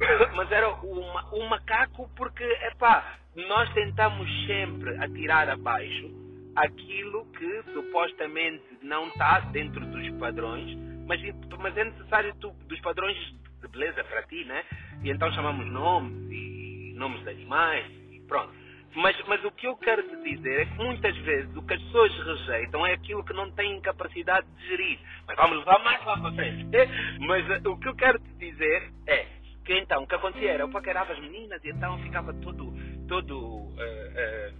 mas 0.34 0.50
era 0.50 0.70
o, 0.70 1.00
o 1.00 1.48
macaco 1.48 2.08
porque, 2.16 2.44
epá, 2.44 3.18
nós 3.36 3.72
tentamos 3.74 4.28
sempre 4.46 4.96
atirar 5.02 5.48
abaixo 5.48 6.10
aquilo 6.56 7.26
que 7.32 7.62
supostamente 7.72 8.64
não 8.82 9.08
está 9.08 9.40
dentro 9.40 9.84
dos 9.86 10.08
padrões, 10.18 10.74
mas, 11.06 11.20
mas 11.58 11.76
é 11.76 11.84
necessário 11.84 12.34
tu, 12.40 12.50
dos 12.66 12.80
padrões 12.80 13.16
de 13.60 13.68
beleza 13.68 14.02
para 14.04 14.22
ti, 14.22 14.44
né? 14.44 14.64
E 15.02 15.10
então 15.10 15.30
chamamos 15.32 15.66
nomes 15.66 16.30
e 16.30 16.94
nomes 16.96 17.22
de 17.22 17.30
animais 17.30 17.86
e 18.10 18.20
pronto. 18.26 18.54
Mas, 18.94 19.14
mas 19.26 19.44
o 19.44 19.50
que 19.50 19.66
eu 19.66 19.76
quero 19.76 20.02
te 20.02 20.16
dizer 20.22 20.62
é 20.62 20.64
que 20.64 20.74
muitas 20.78 21.14
vezes 21.18 21.54
o 21.54 21.62
que 21.62 21.74
as 21.74 21.82
pessoas 21.82 22.12
rejeitam 22.24 22.86
é 22.86 22.94
aquilo 22.94 23.22
que 23.22 23.34
não 23.34 23.50
têm 23.50 23.78
capacidade 23.82 24.46
de 24.56 24.68
gerir. 24.68 24.98
Mas 25.26 25.36
vamos 25.36 25.58
levar 25.58 25.78
mais 25.84 26.02
lá 26.06 26.18
para 26.18 26.32
frente. 26.32 26.66
Mas 27.20 27.50
eh, 27.50 27.68
o 27.68 27.78
que 27.78 27.88
eu 27.88 27.94
quero 27.94 28.18
te 28.18 28.32
dizer 28.38 28.90
é 29.06 29.26
que 29.66 29.74
então 29.78 30.04
o 30.04 30.06
que 30.06 30.14
acontecia 30.14 30.52
era 30.52 30.62
eu 30.62 30.70
paquerava 30.70 31.12
as 31.12 31.18
meninas 31.18 31.62
e 31.64 31.68
então 31.68 31.98
ficava 31.98 32.32
todo, 32.34 32.72
todo 33.06 33.38
uh, 33.38 33.72
uh, 33.72 34.54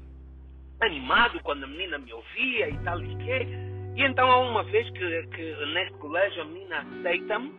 animado 0.80 1.40
quando 1.42 1.64
a 1.64 1.66
menina 1.66 1.98
me 1.98 2.12
ouvia 2.12 2.68
e 2.68 2.78
tal 2.84 3.02
e 3.02 3.16
que. 3.16 3.66
E 3.96 4.02
então 4.02 4.30
há 4.30 4.40
uma 4.40 4.62
vez 4.64 4.88
que, 4.90 5.26
que 5.28 5.66
neste 5.74 5.94
colégio 5.98 6.42
a 6.42 6.44
menina 6.44 6.86
aceita-me 6.98 7.52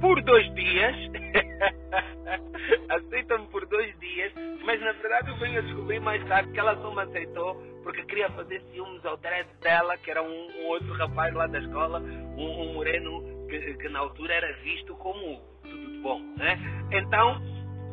por 0.00 0.22
dois 0.22 0.54
dias. 0.54 0.94
aceita-me 2.90 3.46
por 3.46 3.66
dois 3.66 3.98
dias, 3.98 4.32
mas 4.64 4.80
na 4.80 4.92
verdade 4.92 5.30
eu 5.30 5.36
venho 5.38 5.58
a 5.58 5.62
descobrir 5.62 6.00
mais 6.00 6.22
tarde 6.26 6.52
que 6.52 6.60
ela 6.60 6.76
só 6.76 6.94
me 6.94 7.02
aceitou 7.02 7.76
porque 7.86 8.02
queria 8.02 8.28
fazer 8.30 8.60
ciúmes 8.72 9.04
ao 9.06 9.16
dread 9.18 9.46
dela, 9.62 9.96
que 9.98 10.10
era 10.10 10.20
um, 10.20 10.26
um 10.26 10.66
outro 10.66 10.92
rapaz 10.94 11.32
lá 11.32 11.46
da 11.46 11.60
escola, 11.60 12.00
um, 12.00 12.62
um 12.62 12.74
moreno 12.74 13.46
que, 13.48 13.74
que, 13.74 13.88
na 13.88 14.00
altura 14.00 14.34
era 14.34 14.52
visto 14.54 14.92
como 14.96 15.40
tudo 15.62 15.92
de 15.92 15.98
bom, 15.98 16.20
né? 16.36 16.58
Então, 16.90 17.40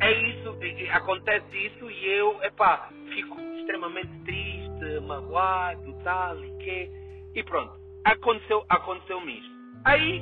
é 0.04 0.30
isso, 0.30 0.58
acontece 0.92 1.58
isso 1.58 1.90
e 1.90 2.06
eu, 2.10 2.42
epá, 2.44 2.90
fico 3.14 3.40
extremamente 3.58 4.12
triste, 4.26 5.00
magoado, 5.08 5.94
tal 6.04 6.44
e 6.44 6.52
que, 6.58 6.92
e 7.36 7.44
pronto, 7.44 7.74
aconteceu, 8.04 8.66
aconteceu-me 8.70 9.40
isto. 9.40 9.54
Aí 9.86 10.22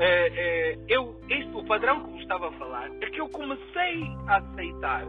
é, 0.00 0.28
é, 0.28 0.78
eu, 0.88 1.20
este, 1.28 1.50
o 1.56 1.64
padrão 1.64 2.04
que 2.04 2.10
vos 2.10 2.20
estava 2.20 2.48
a 2.48 2.52
falar 2.52 2.90
é 3.00 3.10
que 3.10 3.20
eu 3.20 3.28
comecei 3.28 4.04
a 4.26 4.36
aceitar 4.36 5.04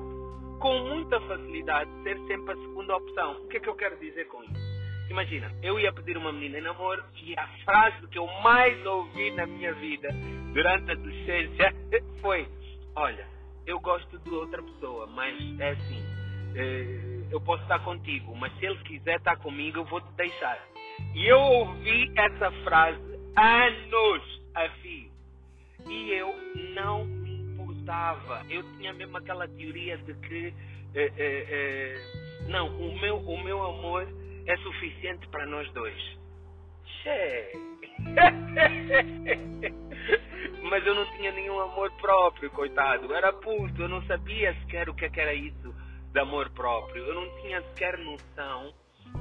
com 0.60 0.80
muita 0.80 1.20
facilidade 1.22 1.90
ser 2.04 2.18
sempre 2.28 2.54
a 2.54 2.58
segunda 2.58 2.96
opção. 2.98 3.42
O 3.44 3.48
que 3.48 3.58
é 3.58 3.60
que 3.60 3.70
eu 3.70 3.76
quero 3.76 3.98
dizer 3.98 4.28
com 4.28 4.44
isso? 4.44 4.70
Imagina, 5.10 5.52
eu 5.64 5.80
ia 5.80 5.92
pedir 5.92 6.18
uma 6.18 6.32
menina 6.32 6.60
em 6.60 6.62
namoro 6.62 7.04
e 7.24 7.34
a 7.38 7.48
frase 7.66 8.08
que 8.08 8.20
eu 8.20 8.28
mais 8.44 8.86
ouvi 8.86 9.32
na 9.32 9.48
minha 9.48 9.74
vida 9.74 10.10
durante 10.54 10.90
a 10.90 10.94
adolescência 10.94 11.74
foi: 12.22 12.48
Olha, 12.96 13.28
eu 13.70 13.80
gosto 13.80 14.18
de 14.18 14.30
outra 14.32 14.64
pessoa, 14.64 15.06
mas 15.08 15.36
é 15.60 15.70
assim, 15.70 16.04
é, 16.56 17.28
eu 17.32 17.40
posso 17.40 17.62
estar 17.62 17.78
contigo, 17.80 18.36
mas 18.36 18.52
se 18.58 18.66
ele 18.66 18.80
quiser 18.80 19.18
estar 19.18 19.38
comigo, 19.38 19.78
eu 19.78 19.86
vou 19.86 20.02
te 20.02 20.12
deixar. 20.14 20.60
E 21.14 21.28
eu 21.28 21.40
ouvi 21.40 22.12
essa 22.16 22.52
frase 22.64 23.00
anos 23.38 24.42
a 24.56 24.68
fio. 24.82 25.12
E 25.88 26.12
eu 26.12 26.34
não 26.74 27.06
me 27.06 27.36
importava. 27.36 28.44
Eu 28.50 28.64
tinha 28.78 28.92
mesmo 28.94 29.16
aquela 29.18 29.48
teoria 29.48 30.00
de 30.00 30.16
que 30.16 30.52
eh, 30.96 31.14
eh, 31.18 31.46
eh, 31.50 32.02
não, 32.50 32.76
o 32.76 33.00
meu, 33.00 33.18
o 33.18 33.44
meu 33.44 33.64
amor 33.64 34.08
é 34.48 34.58
suficiente 34.58 35.28
para 35.28 35.46
nós 35.46 35.72
dois. 35.74 36.18
Che. 37.04 37.52
Mas 40.70 40.86
eu 40.86 40.94
não 40.94 41.06
tinha 41.18 41.32
nenhum 41.32 41.60
amor 41.60 41.92
próprio, 42.00 42.50
coitado. 42.52 43.14
Era 43.14 43.34
puto, 43.34 43.82
eu 43.82 43.90
não 43.90 44.02
sabia 44.04 44.54
sequer 44.62 44.88
o 44.90 44.94
que, 44.94 45.06
é 45.06 45.10
que 45.10 45.20
era 45.20 45.34
isso 45.34 45.74
de 46.12 46.20
amor 46.20 46.50
próprio. 46.52 47.04
Eu 47.04 47.16
não 47.16 47.42
tinha 47.42 47.62
sequer 47.70 47.98
noção 47.98 48.74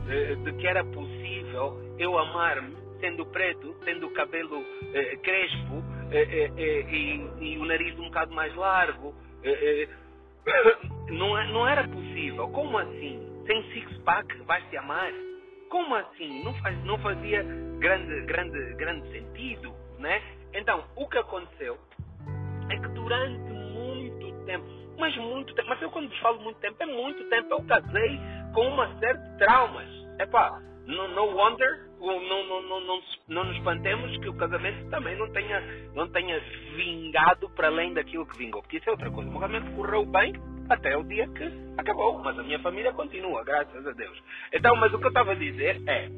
de, 0.07 0.37
de 0.37 0.53
que 0.53 0.67
era 0.67 0.85
possível 0.85 1.97
eu 1.99 2.19
amar-me 2.19 2.77
sendo 3.01 3.25
preto, 3.27 3.75
tendo 3.85 4.07
o 4.07 4.13
cabelo 4.13 4.63
eh, 4.93 5.17
crespo 5.23 5.83
eh, 6.11 6.51
eh, 6.57 6.87
e, 6.91 7.53
e, 7.53 7.59
o 7.59 7.65
nariz 7.65 7.97
um 7.99 8.05
bocado 8.05 8.35
mais 8.35 8.55
largo. 8.55 9.15
não, 11.09 11.39
é, 11.39 11.47
não 11.53 11.67
era 11.67 11.87
possível. 11.87 12.49
Como 12.49 12.77
assim? 12.77 13.45
Sem 13.47 13.63
six-pack 13.73 14.43
vais-te 14.43 14.77
amar? 14.77 15.13
Como 15.71 15.95
assim? 15.95 16.43
Não, 16.43 16.55
faz, 16.55 16.85
não 16.85 16.99
fazia 16.99 17.43
grande, 17.79 18.21
grande, 18.27 18.75
grande 18.75 19.11
sentido, 19.13 19.75
né? 19.99 20.21
Então, 20.55 20.85
o 20.97 21.09
que 21.09 21.19
aconteceu 21.19 21.79
é 22.71 22.77
que 22.77 22.89
durante 22.89 23.53
muito 23.53 24.45
tempo, 24.45 24.67
mas 24.99 25.17
muito 25.17 25.55
tempo, 25.55 25.69
mas 25.69 25.83
eu 25.83 25.91
quando 25.91 26.11
falo 26.21 26.41
muito 26.41 26.59
tempo, 26.61 26.77
é 26.81 26.87
muito 26.87 27.29
tempo, 27.29 27.55
eu 27.55 27.65
casei 27.65 28.21
com 28.55 28.67
uma 28.69 28.99
série 28.99 29.19
de 29.19 29.39
traumas. 29.39 29.89
Epá, 30.19 30.61
no, 30.87 31.09
no 31.09 31.37
wonder, 31.37 31.89
não, 32.01 32.21
não, 32.23 32.63
não, 32.63 32.81
não, 32.81 33.01
não 33.29 33.45
nos 33.45 33.57
espantemos 33.57 34.17
que 34.19 34.29
o 34.29 34.35
casamento 34.35 34.89
também 34.89 35.17
não 35.17 35.31
tenha, 35.33 35.61
não 35.95 36.09
tenha 36.09 36.41
vingado 36.75 37.51
para 37.51 37.69
além 37.69 37.93
daquilo 37.93 38.27
que 38.27 38.39
vingou. 38.39 38.63
Porque 38.63 38.79
isso 38.79 38.89
é 38.89 38.93
outra 38.93 39.11
coisa. 39.11 39.31
O 39.31 39.39
casamento 39.39 39.71
correu 39.77 40.07
bem 40.07 40.33
até 40.69 40.97
o 40.97 41.05
dia 41.05 41.29
que 41.29 41.45
acabou. 41.77 42.19
Mas 42.21 42.39
a 42.39 42.43
minha 42.43 42.59
família 42.61 42.93
continua, 42.93 43.45
graças 43.45 43.87
a 43.87 43.93
Deus. 43.93 44.23
Então, 44.53 44.75
mas 44.77 44.93
o 44.93 44.99
que 44.99 45.05
eu 45.05 45.09
estava 45.09 45.33
a 45.33 45.35
dizer 45.35 45.83
é: 45.87 46.09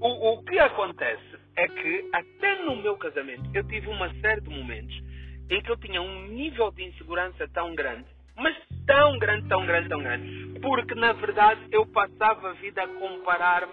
o, 0.00 0.32
o 0.32 0.44
que 0.44 0.58
acontece 0.58 1.39
é 1.56 1.68
que 1.68 2.08
até 2.12 2.62
no 2.64 2.76
meu 2.76 2.96
casamento 2.96 3.42
eu 3.54 3.64
tive 3.64 3.88
uma 3.88 4.12
série 4.20 4.40
de 4.40 4.50
momentos 4.50 5.10
em 5.50 5.60
que 5.60 5.70
eu 5.70 5.76
tinha 5.76 6.00
um 6.00 6.28
nível 6.28 6.70
de 6.70 6.84
insegurança 6.84 7.48
tão 7.48 7.74
grande, 7.74 8.06
mas 8.36 8.56
tão 8.86 9.18
grande, 9.18 9.48
tão 9.48 9.66
grande, 9.66 9.88
tão 9.88 10.02
grande. 10.02 10.60
Porque, 10.60 10.94
na 10.94 11.12
verdade, 11.12 11.60
eu 11.72 11.84
passava 11.86 12.50
a 12.50 12.52
vida 12.54 12.82
a 12.82 12.88
comparar-me 12.88 13.72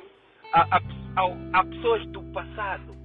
a, 0.53 0.61
a, 0.61 0.77
a, 0.77 1.59
a 1.59 1.65
pessoas 1.65 2.05
do 2.07 2.23
passado. 2.33 2.95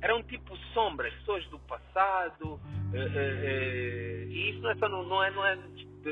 Eram 0.00 0.22
tipo 0.22 0.56
sombras, 0.72 1.12
pessoas 1.14 1.44
do 1.48 1.58
passado. 1.60 2.60
Eh, 2.94 2.98
eh, 2.98 3.40
eh, 3.42 4.24
e 4.28 4.50
isso 4.50 4.60
não 4.62 4.70
é 4.70 4.76
só 4.76 4.88
no, 4.88 5.02
não 5.02 5.22
é, 5.22 5.30
não 5.30 5.44
é 5.44 5.58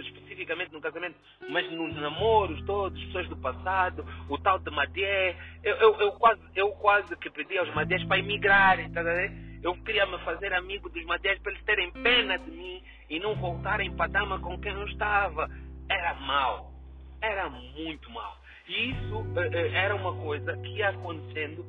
especificamente 0.01 0.73
no 0.73 0.81
casamento, 0.81 1.17
mas 1.49 1.71
nos 1.73 1.95
namoros 1.97 2.63
todos, 2.65 3.03
pessoas 3.05 3.29
do 3.29 3.37
passado, 3.37 4.05
o 4.29 4.39
tal 4.39 4.59
de 4.59 4.71
Madié. 4.71 5.37
Eu, 5.63 5.77
eu, 5.77 6.01
eu, 6.01 6.13
quase, 6.13 6.41
eu 6.55 6.71
quase 6.73 7.17
que 7.17 7.31
pedi 7.31 7.59
aos 7.59 7.73
Madiés 7.75 8.05
para 8.05 8.19
emigrarem, 8.19 8.91
tá 8.93 9.03
Eu 9.63 9.75
queria 9.83 10.07
me 10.07 10.19
fazer 10.19 10.53
amigo 10.53 10.89
dos 10.89 11.05
Madiés 11.05 11.39
para 11.41 11.53
eles 11.53 11.65
terem 11.65 11.91
pena 11.93 12.39
de 12.39 12.51
mim 12.51 12.83
e 13.09 13.19
não 13.21 13.35
voltarem 13.35 13.93
para 13.93 14.07
a 14.07 14.09
dama 14.09 14.39
com 14.41 14.59
quem 14.59 14.73
eu 14.73 14.87
estava. 14.87 15.49
Era 15.89 16.15
mal. 16.15 16.73
Era 17.21 17.49
muito 17.49 18.11
mal. 18.11 18.37
E 18.69 18.91
isso 18.91 19.15
uh, 19.15 19.21
uh, 19.21 19.75
era 19.75 19.95
uma 19.95 20.15
coisa 20.17 20.57
que 20.59 20.69
ia 20.77 20.91
acontecendo 20.91 21.65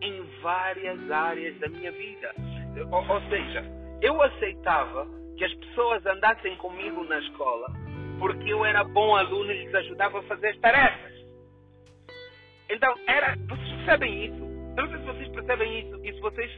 em 0.00 0.22
várias 0.42 1.10
áreas 1.10 1.58
da 1.58 1.68
minha 1.68 1.90
vida. 1.92 2.34
Ou, 2.90 3.08
ou 3.08 3.20
seja, 3.28 3.64
eu 4.00 4.20
aceitava 4.22 5.06
que 5.36 5.44
as 5.44 5.54
pessoas 5.54 6.04
andassem 6.06 6.56
comigo 6.56 7.04
na 7.04 7.18
escola 7.18 7.82
porque 8.22 8.52
eu 8.52 8.64
era 8.64 8.84
bom 8.84 9.16
aluno 9.16 9.50
e 9.50 9.64
lhes 9.64 9.74
ajudava 9.74 10.20
a 10.20 10.22
fazer 10.22 10.50
as 10.50 10.58
tarefas. 10.58 11.12
Então, 12.70 12.94
era, 13.08 13.34
vocês 13.48 13.68
percebem 13.78 14.26
isso? 14.26 14.42
Eu 14.76 14.84
não 14.84 14.90
sei 14.90 14.98
se 14.98 15.04
vocês 15.04 15.28
percebem 15.30 15.80
isso 15.80 16.00
e 16.04 16.12
se 16.14 16.20
vocês, 16.20 16.50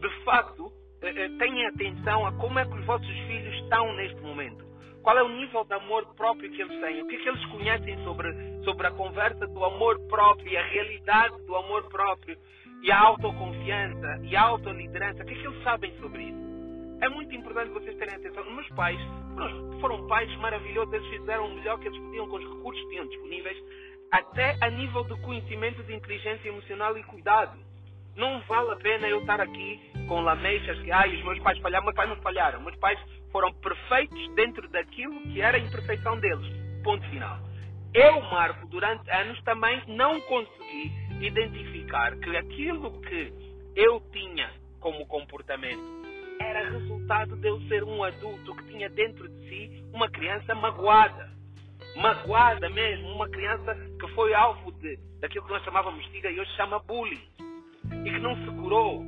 de 0.00 0.24
facto, 0.24 0.72
eh, 1.02 1.24
eh, 1.24 1.28
têm 1.38 1.66
atenção 1.66 2.26
a 2.26 2.32
como 2.32 2.58
é 2.58 2.64
que 2.64 2.74
os 2.74 2.84
vossos 2.84 3.08
filhos 3.28 3.54
estão 3.62 3.92
neste 3.94 4.20
momento. 4.22 4.64
Qual 5.04 5.16
é 5.16 5.22
o 5.22 5.28
nível 5.28 5.64
de 5.64 5.74
amor 5.74 6.04
próprio 6.16 6.50
que 6.50 6.60
eles 6.60 6.80
têm? 6.80 7.02
O 7.02 7.06
que 7.06 7.14
é 7.14 7.18
que 7.20 7.28
eles 7.28 7.46
conhecem 7.46 7.96
sobre, 8.02 8.32
sobre 8.64 8.86
a 8.88 8.90
conversa 8.90 9.46
do 9.46 9.64
amor 9.64 9.96
próprio 10.08 10.48
e 10.48 10.56
a 10.56 10.66
realidade 10.66 11.40
do 11.46 11.54
amor 11.54 11.88
próprio 11.90 12.36
e 12.82 12.90
a 12.90 12.98
autoconfiança 12.98 14.20
e 14.24 14.34
a 14.34 14.42
autoliderança? 14.42 15.22
O 15.22 15.26
que 15.26 15.34
é 15.34 15.36
que 15.36 15.46
eles 15.46 15.62
sabem 15.62 15.96
sobre 16.00 16.24
isso? 16.24 16.43
É 17.00 17.08
muito 17.08 17.34
importante 17.34 17.70
vocês 17.70 17.96
terem 17.96 18.14
atenção. 18.14 18.44
Meus 18.50 18.68
pais 18.70 18.98
foram 19.80 20.06
pais 20.06 20.34
maravilhosos, 20.36 20.92
eles 20.94 21.08
fizeram 21.08 21.46
o 21.46 21.54
melhor 21.54 21.78
que 21.78 21.88
eles 21.88 21.98
podiam 21.98 22.28
com 22.28 22.36
os 22.36 22.56
recursos 22.56 22.82
que 22.84 22.90
tinham 22.90 23.06
disponíveis, 23.06 23.56
até 24.10 24.56
a 24.60 24.70
nível 24.70 25.04
de 25.04 25.20
conhecimento 25.20 25.82
de 25.82 25.94
inteligência 25.94 26.48
emocional 26.48 26.96
e 26.96 27.02
cuidado. 27.04 27.58
Não 28.16 28.40
vale 28.42 28.70
a 28.70 28.76
pena 28.76 29.08
eu 29.08 29.20
estar 29.20 29.40
aqui 29.40 29.80
com 30.06 30.20
lamechas 30.20 30.78
que 30.82 30.92
ai, 30.92 31.16
os 31.16 31.24
meus 31.24 31.38
pais 31.40 31.58
falharam, 31.58 31.84
meus 31.84 31.96
pais 31.96 32.08
não 32.08 32.16
falharam. 32.16 32.60
Meus 32.62 32.76
pais 32.76 32.98
foram 33.32 33.52
perfeitos 33.54 34.34
dentro 34.34 34.68
daquilo 34.68 35.20
que 35.22 35.40
era 35.40 35.56
a 35.56 35.60
imperfeição 35.60 36.18
deles. 36.20 36.46
Ponto 36.84 37.04
final. 37.10 37.38
Eu, 37.92 38.20
Marco, 38.22 38.68
durante 38.68 39.10
anos 39.10 39.42
também 39.42 39.82
não 39.88 40.20
consegui 40.22 40.92
identificar 41.20 42.16
que 42.16 42.36
aquilo 42.36 43.00
que 43.00 43.32
eu 43.74 44.00
tinha 44.12 44.50
como 44.80 45.06
comportamento 45.06 46.03
era 46.40 46.70
resultado 46.70 47.36
de 47.36 47.48
eu 47.48 47.60
ser 47.62 47.84
um 47.84 48.02
adulto 48.02 48.54
que 48.56 48.64
tinha 48.64 48.88
dentro 48.90 49.28
de 49.28 49.48
si 49.48 49.84
uma 49.92 50.08
criança 50.08 50.54
magoada. 50.54 51.32
Magoada 51.96 52.68
mesmo, 52.70 53.08
uma 53.08 53.28
criança 53.28 53.74
que 54.00 54.08
foi 54.14 54.34
alvo 54.34 54.72
de, 54.72 54.96
daquilo 55.20 55.44
que 55.44 55.52
nós 55.52 55.62
chamávamos 55.64 56.04
de 56.10 56.18
e 56.18 56.40
hoje 56.40 56.50
chama 56.56 56.78
bullying. 56.80 57.20
E 58.04 58.10
que 58.10 58.18
não 58.18 58.36
se 58.36 58.50
curou. 58.62 59.02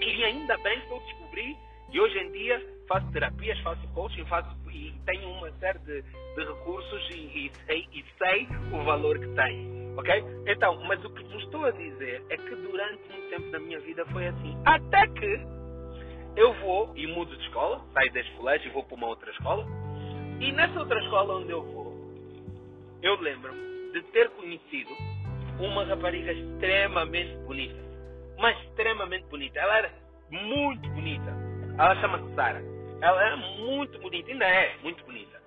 E 0.00 0.24
ainda 0.24 0.56
bem 0.58 0.80
que 0.80 0.90
eu 0.90 1.00
descobri 1.00 1.56
e 1.92 2.00
hoje 2.00 2.18
em 2.18 2.32
dia 2.32 2.60
faço 2.88 3.10
terapias, 3.12 3.58
faço 3.60 3.86
coaching, 3.88 4.24
faço 4.26 4.54
e 4.74 4.92
tenho 5.06 5.28
uma 5.30 5.50
série 5.52 5.78
de, 5.80 6.02
de 6.02 6.44
recursos 6.44 7.10
e, 7.10 7.46
e, 7.46 7.52
sei, 7.66 7.86
e 7.92 8.04
sei 8.18 8.48
o 8.72 8.82
valor 8.84 9.18
que 9.18 9.28
tem. 9.28 9.94
Ok? 9.96 10.24
Então, 10.48 10.82
mas 10.84 11.02
o 11.04 11.10
que 11.10 11.22
vos 11.24 11.42
estou 11.44 11.64
a 11.64 11.70
dizer 11.70 12.22
é 12.28 12.36
que 12.36 12.54
durante 12.56 13.08
muito 13.08 13.30
tempo 13.30 13.50
da 13.52 13.60
minha 13.60 13.78
vida 13.80 14.04
foi 14.06 14.26
assim. 14.26 14.56
Até 14.64 15.06
que 15.06 15.63
eu 16.36 16.52
vou 16.54 16.92
e 16.96 17.06
mudo 17.06 17.36
de 17.36 17.42
escola, 17.44 17.80
saio 17.92 18.12
deste 18.12 18.32
colégio 18.32 18.68
e 18.68 18.72
vou 18.72 18.82
para 18.82 18.96
uma 18.96 19.06
outra 19.06 19.30
escola. 19.30 19.66
E 20.40 20.50
nessa 20.52 20.78
outra 20.78 20.98
escola 21.00 21.36
onde 21.36 21.50
eu 21.50 21.62
vou, 21.62 21.94
eu 23.02 23.20
lembro-me 23.20 23.92
de 23.92 24.02
ter 24.10 24.28
conhecido 24.30 24.90
uma 25.60 25.84
rapariga 25.84 26.32
extremamente 26.32 27.36
bonita. 27.46 27.82
Mas 28.38 28.58
extremamente 28.64 29.26
bonita. 29.26 29.60
Ela 29.60 29.78
era 29.78 29.92
muito 30.30 30.88
bonita. 30.90 31.32
Ela 31.78 31.94
chama-se 32.00 32.34
Sara. 32.34 32.62
Ela 33.00 33.24
era 33.26 33.36
muito 33.36 33.98
bonita, 34.00 34.30
ainda 34.30 34.44
é 34.44 34.76
muito 34.82 35.04
bonita. 35.04 35.40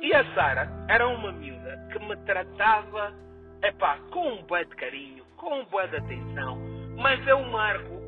E 0.00 0.14
a 0.14 0.24
Sara 0.34 0.68
era 0.88 1.06
uma 1.06 1.32
miúda 1.32 1.88
que 1.92 1.98
me 1.98 2.16
tratava 2.24 3.12
epá, 3.62 3.98
com 4.10 4.32
um 4.32 4.42
bué 4.44 4.64
de 4.64 4.74
carinho, 4.76 5.24
com 5.36 5.60
um 5.60 5.64
bué 5.66 5.86
de 5.88 5.96
atenção. 5.96 6.58
Mas 6.96 7.24
eu, 7.26 7.42
Marco, 7.44 8.00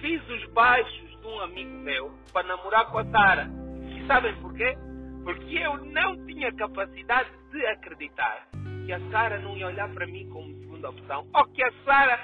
fiz 0.00 0.22
os 0.28 0.44
baixos 0.52 1.11
de 1.22 1.28
um 1.28 1.40
amigo 1.40 1.70
meu 1.70 2.12
para 2.32 2.46
namorar 2.48 2.90
com 2.90 2.98
a 2.98 3.04
Sara. 3.04 3.48
E 3.96 4.06
sabem 4.06 4.34
porquê? 4.40 4.76
Porque 5.22 5.56
eu 5.56 5.76
não 5.84 6.26
tinha 6.26 6.52
capacidade 6.52 7.30
de 7.52 7.64
acreditar 7.66 8.48
que 8.84 8.92
a 8.92 9.00
Sara 9.10 9.38
não 9.38 9.56
ia 9.56 9.68
olhar 9.68 9.88
para 9.94 10.06
mim 10.06 10.28
como 10.30 10.52
segunda 10.58 10.90
opção 10.90 11.26
ou 11.32 11.46
que 11.46 11.62
a 11.62 11.72
Sara, 11.84 12.18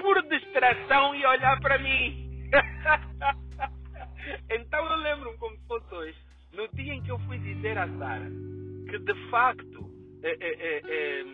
por 0.00 0.22
distração, 0.28 1.14
ia 1.14 1.30
olhar 1.30 1.58
para 1.60 1.78
mim. 1.78 2.30
então 4.50 4.86
eu 4.86 4.96
lembro-me 4.96 5.38
como 5.38 5.56
se 5.56 5.66
fosse 5.66 5.94
hoje, 5.94 6.18
no 6.52 6.68
dia 6.68 6.92
em 6.92 7.02
que 7.02 7.10
eu 7.10 7.18
fui 7.20 7.38
dizer 7.38 7.78
à 7.78 7.88
Sara 7.98 8.30
que 8.88 8.98
de 8.98 9.30
facto. 9.30 9.90
É, 10.24 10.36
é, 10.40 10.82
é, 10.84 11.24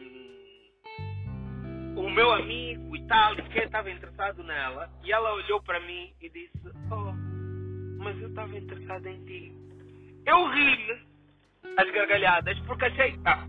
o 1.99 2.09
meu 2.09 2.31
amigo 2.33 2.97
e 2.97 3.07
tal, 3.07 3.35
e 3.35 3.59
estava 3.59 3.91
interessado 3.91 4.43
nela, 4.45 4.89
e 5.03 5.13
ela 5.13 5.35
olhou 5.35 5.61
para 5.63 5.81
mim 5.81 6.13
e 6.21 6.31
disse: 6.31 6.68
Oh, 6.91 7.13
mas 8.03 8.21
eu 8.21 8.29
estava 8.29 8.57
interessado 8.57 9.07
em 9.07 9.25
ti. 9.25 9.53
Eu 10.27 10.49
ri-me 10.51 11.09
as 11.77 11.91
gargalhadas 11.91 12.59
porque 12.61 12.87
achei, 12.87 13.19
ah, 13.25 13.47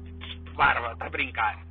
barba, 0.56 0.93
está 0.93 1.06
a 1.06 1.10
brincar. 1.10 1.65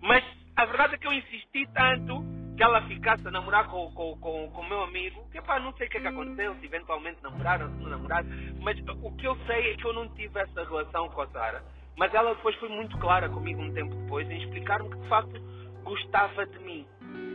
Mas 0.00 0.24
a 0.56 0.64
verdade 0.66 0.94
é 0.94 0.98
que 0.98 1.06
eu 1.06 1.12
insisti 1.12 1.66
tanto 1.72 2.22
que 2.56 2.62
ela 2.62 2.82
ficasse 2.82 3.26
a 3.26 3.30
namorar 3.30 3.68
com 3.68 3.86
o 3.86 3.92
com, 3.92 4.18
com, 4.18 4.50
com 4.50 4.62
meu 4.64 4.82
amigo, 4.82 5.24
que 5.30 5.40
pá, 5.40 5.60
não 5.60 5.72
sei 5.74 5.86
o 5.86 5.90
que 5.90 5.98
é 5.98 6.00
que 6.00 6.08
aconteceu, 6.08 6.54
se 6.56 6.66
eventualmente 6.66 7.22
namoraram, 7.22 7.70
se 7.70 7.82
não 7.82 7.90
namoraram, 7.90 8.28
mas 8.60 8.76
o 9.02 9.12
que 9.12 9.26
eu 9.26 9.36
sei 9.46 9.72
é 9.72 9.76
que 9.76 9.86
eu 9.86 9.92
não 9.92 10.08
tive 10.14 10.38
essa 10.40 10.64
relação 10.64 11.08
com 11.10 11.22
a 11.22 11.26
Sara. 11.28 11.62
Mas 11.96 12.12
ela 12.14 12.34
depois 12.34 12.54
foi 12.56 12.68
muito 12.68 12.96
clara 12.98 13.28
comigo 13.28 13.60
um 13.60 13.72
tempo 13.72 13.94
depois 13.94 14.28
em 14.30 14.42
explicar-me 14.42 14.90
que 14.90 14.98
de 14.98 15.08
facto 15.08 15.40
gostava 15.84 16.46
de 16.46 16.58
mim. 16.60 16.86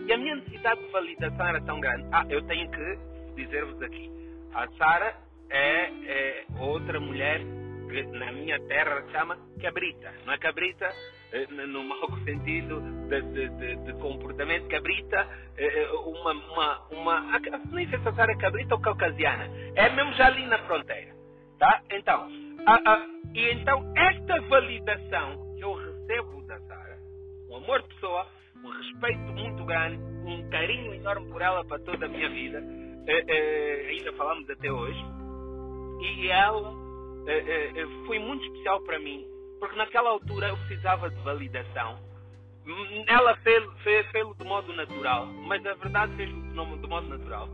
E 0.07 0.13
a 0.13 0.17
minha 0.17 0.35
necessidade 0.35 0.81
de 0.81 0.91
validação 0.91 1.47
era 1.47 1.61
tão 1.61 1.79
grande. 1.79 2.07
Ah, 2.11 2.25
eu 2.29 2.41
tenho 2.43 2.69
que 2.69 3.12
dizer-vos 3.35 3.81
aqui. 3.81 4.11
A 4.53 4.67
Sara 4.77 5.15
é, 5.49 5.89
é, 6.05 6.45
outra 6.59 6.99
mulher 6.99 7.41
que 7.89 8.03
na 8.17 8.31
minha 8.31 8.59
terra 8.67 9.03
chama 9.11 9.37
cabrita. 9.61 10.11
Não 10.25 10.33
é 10.33 10.37
cabrita 10.37 10.89
eh, 11.31 11.45
no 11.47 11.83
mau 11.83 12.09
sentido 12.25 12.81
de, 13.07 13.21
de, 13.21 13.49
de, 13.49 13.75
de 13.75 13.93
comportamento. 13.99 14.67
Cabrita, 14.67 15.27
é 15.57 15.87
uma, 15.91 16.31
uma, 16.31 16.87
uma. 16.91 17.39
Nem 17.71 17.87
sei 17.89 17.99
se 17.99 18.07
a 18.07 18.13
Sara 18.13 18.31
é 18.31 18.37
cabrita 18.37 18.75
ou 18.75 18.81
caucasiana. 18.81 19.47
É 19.75 19.89
mesmo 19.89 20.13
já 20.13 20.27
ali 20.27 20.45
na 20.47 20.57
fronteira. 20.59 21.13
Tá? 21.59 21.81
Então, 21.91 22.27
a, 22.65 22.91
a, 22.91 23.07
e 23.33 23.51
então 23.51 23.93
esta 23.95 24.41
validação 24.41 25.55
que 25.55 25.63
eu 25.63 25.73
recebo 25.73 26.41
da 26.47 26.59
Sara, 26.61 26.97
um 27.49 27.57
amor 27.57 27.81
de 27.83 27.89
pessoa, 27.89 28.27
um 28.63 28.69
respeito 28.69 29.19
muito 29.33 29.63
grande, 29.65 30.01
um 30.25 30.49
carinho 30.49 30.93
enorme 30.95 31.31
por 31.31 31.41
ela 31.41 31.63
para 31.63 31.79
toda 31.79 32.05
a 32.05 32.09
minha 32.09 32.29
vida. 32.29 32.82
É, 33.07 33.23
é, 33.27 33.89
ainda 33.89 34.13
falamos 34.13 34.49
até 34.49 34.71
hoje. 34.71 34.99
E 36.01 36.27
ela 36.29 36.73
é, 37.27 37.85
foi 38.05 38.19
muito 38.19 38.45
especial 38.45 38.81
para 38.81 38.99
mim, 38.99 39.25
porque 39.59 39.75
naquela 39.75 40.09
altura 40.09 40.49
eu 40.49 40.57
precisava 40.57 41.09
de 41.09 41.21
validação. 41.21 41.99
Ela 43.07 43.35
fez-lo 43.37 43.71
fez, 43.83 44.07
fez 44.11 44.37
de 44.37 44.45
modo 44.45 44.73
natural, 44.73 45.25
mas 45.25 45.65
a 45.65 45.73
verdade 45.73 46.15
fez-lo 46.15 46.41
de 46.41 46.87
modo 46.87 47.07
natural. 47.07 47.49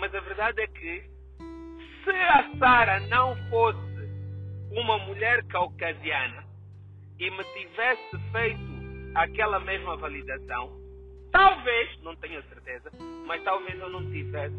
mas 0.00 0.14
a 0.14 0.20
verdade 0.20 0.60
é 0.60 0.66
que 0.66 1.04
se 2.04 2.10
a 2.10 2.50
Sara 2.58 3.00
não 3.00 3.36
fosse 3.48 3.92
uma 4.72 4.98
mulher 4.98 5.44
caucasiana 5.46 6.44
e 7.18 7.30
me 7.30 7.44
tivesse 7.44 8.18
feito 8.32 8.72
aquela 9.14 9.60
mesma 9.60 9.96
validação, 9.96 10.81
talvez, 11.32 12.00
não 12.02 12.14
tenho 12.16 12.42
certeza, 12.44 12.90
mas 13.26 13.42
talvez 13.42 13.80
eu 13.80 13.88
não 13.88 14.08
tivesse 14.12 14.54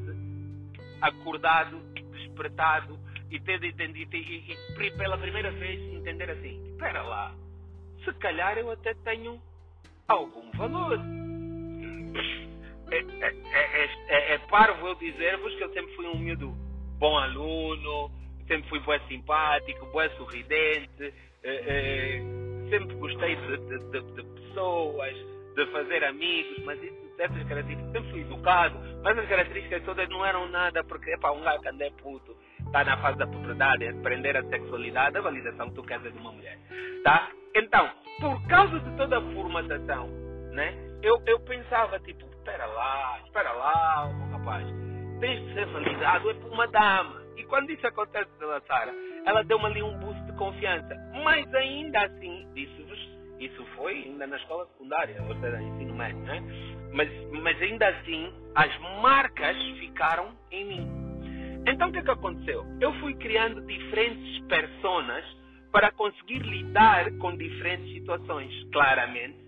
acordado, 1.01 1.79
despertado 2.12 2.99
e 3.29 3.39
ter 3.39 3.63
entendido 3.63 4.15
e, 4.15 4.57
e, 4.79 4.91
pela 4.91 5.17
primeira 5.17 5.51
vez 5.51 5.79
entender 5.93 6.29
assim, 6.29 6.71
espera 6.71 7.01
lá, 7.03 7.33
se 8.03 8.13
calhar 8.15 8.57
eu 8.57 8.71
até 8.71 8.93
tenho 8.95 9.41
algum 10.07 10.51
valor. 10.51 10.99
É, 12.91 12.97
é, 12.97 13.36
é, 13.53 13.89
é, 14.07 14.33
é 14.33 14.38
parvo 14.49 14.88
eu 14.88 14.95
dizer-vos 14.95 15.55
que 15.55 15.63
eu 15.63 15.73
sempre 15.73 15.95
fui 15.95 16.05
um 16.07 16.17
miúdo 16.17 16.53
bom 16.99 17.17
aluno, 17.17 18.12
sempre 18.47 18.69
fui 18.69 18.79
bué 18.79 18.99
simpático, 19.07 19.86
bué 19.88 20.09
sorridente, 20.09 21.13
eh, 21.43 21.63
eh, 21.67 22.21
sempre 22.69 22.95
gostei 22.95 23.36
de, 23.36 23.57
de, 23.57 23.79
de, 23.79 24.01
de, 24.13 24.23
pessoas, 24.23 25.15
de 25.56 25.66
fazer 25.68 26.04
amigos, 26.04 26.63
mas 26.66 26.82
isso, 26.82 27.16
certas 27.16 27.44
características, 27.48 27.92
sempre 27.92 28.12
fui 28.12 28.22
educado, 28.22 28.80
mas 29.04 29.18
as 29.18 29.28
características 29.28 29.84
todas 29.84 30.10
não 30.10 30.26
eram 30.26 30.48
nada, 30.50 30.84
porque 30.84 31.18
para 31.18 31.32
um 31.32 31.42
gajo 31.42 31.62
que 31.62 31.70
anda 31.70 31.86
é 31.86 31.92
puto, 31.92 32.36
está 32.66 32.84
na 32.84 32.98
fase 32.98 33.18
da 33.18 33.28
propriedade, 33.28 33.88
aprender 33.88 34.36
a 34.38 34.44
sexualidade, 34.44 35.18
a 35.18 35.22
validação 35.22 35.70
que 35.70 35.76
tu 35.76 35.84
queres 35.84 36.06
é 36.06 36.10
de 36.10 36.18
uma 36.18 36.32
mulher. 36.32 36.58
Tá? 37.04 37.30
Então, 37.56 37.89
por 38.20 38.48
causa 38.48 38.80
de 38.80 38.98
toda 38.98 39.18
a 39.18 39.22
formatação, 39.34 40.08
né, 40.52 40.74
eu, 41.02 41.22
eu 41.28 41.39
pensava, 41.42 42.00
tipo, 42.00 42.26
espera 42.38 42.66
lá, 42.66 43.20
espera 43.26 43.52
lá, 43.52 44.10
oh, 44.10 44.32
rapaz, 44.38 44.66
tens 45.20 45.46
de 45.48 45.54
ser 45.54 45.66
validado, 45.68 46.30
é 46.30 46.34
por 46.34 46.52
uma 46.52 46.68
dama. 46.68 47.24
E 47.38 47.44
quando 47.46 47.72
isso 47.72 47.86
acontece 47.88 48.30
pela 48.38 48.62
Sara, 48.62 48.94
ela 49.26 49.44
deu-me 49.44 49.66
ali 49.66 49.82
um 49.82 49.98
boost 50.00 50.22
de 50.24 50.34
confiança. 50.34 50.96
Mas 51.24 51.52
ainda 51.54 52.04
assim, 52.04 52.48
disse-vos, 52.54 53.03
isso 53.39 53.65
foi 53.76 54.04
ainda 54.04 54.28
na 54.28 54.38
escola 54.38 54.65
secundária, 54.67 55.22
ou 55.24 55.36
seja, 55.39 55.62
ensino 55.62 55.96
médio, 55.96 56.19
né? 56.19 56.41
Mas, 56.93 57.10
mas 57.41 57.62
ainda 57.62 57.88
assim, 57.89 58.32
as 58.56 58.80
marcas 59.02 59.58
ficaram 59.80 60.32
em 60.52 60.65
mim. 60.65 61.04
Então 61.67 61.89
o 61.89 61.91
que, 61.91 62.00
é 62.00 62.04
que 62.04 62.12
aconteceu? 62.12 62.65
Eu 62.80 62.93
fui 63.00 63.15
criando 63.15 63.62
diferentes 63.65 64.39
personas 64.48 65.26
para 65.72 65.91
conseguir 65.91 66.39
lidar 66.39 67.12
com 67.17 67.36
diferentes 67.36 67.91
situações. 67.93 68.52
Claramente, 68.72 69.39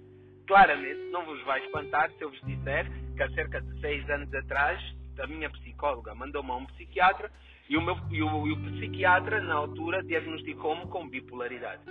claramente, 0.48 1.12
não 1.12 1.26
vos 1.26 1.42
vai 1.44 1.64
espantar 1.66 2.10
se 2.12 2.22
eu 2.22 2.30
vos 2.30 2.42
disser 2.42 2.90
que 3.16 3.24
há 3.24 3.30
cerca 3.32 3.62
de 3.62 3.80
seis 3.80 4.10
anos 4.10 4.34
atrás, 4.34 4.82
a 5.20 5.28
minha 5.28 5.50
psicóloga 5.50 6.14
mandou-me 6.14 6.52
a 6.52 6.56
um 6.56 6.66
psiquiatra 6.66 7.32
e 7.70 7.78
o, 7.78 7.82
meu, 7.82 7.98
e 8.12 8.22
o, 8.22 8.48
e 8.48 8.52
o 8.52 8.58
psiquiatra, 8.58 9.42
na 9.42 9.56
altura, 9.56 10.04
diagnosticou-me 10.04 10.88
com 10.88 11.08
bipolaridade. 11.08 11.82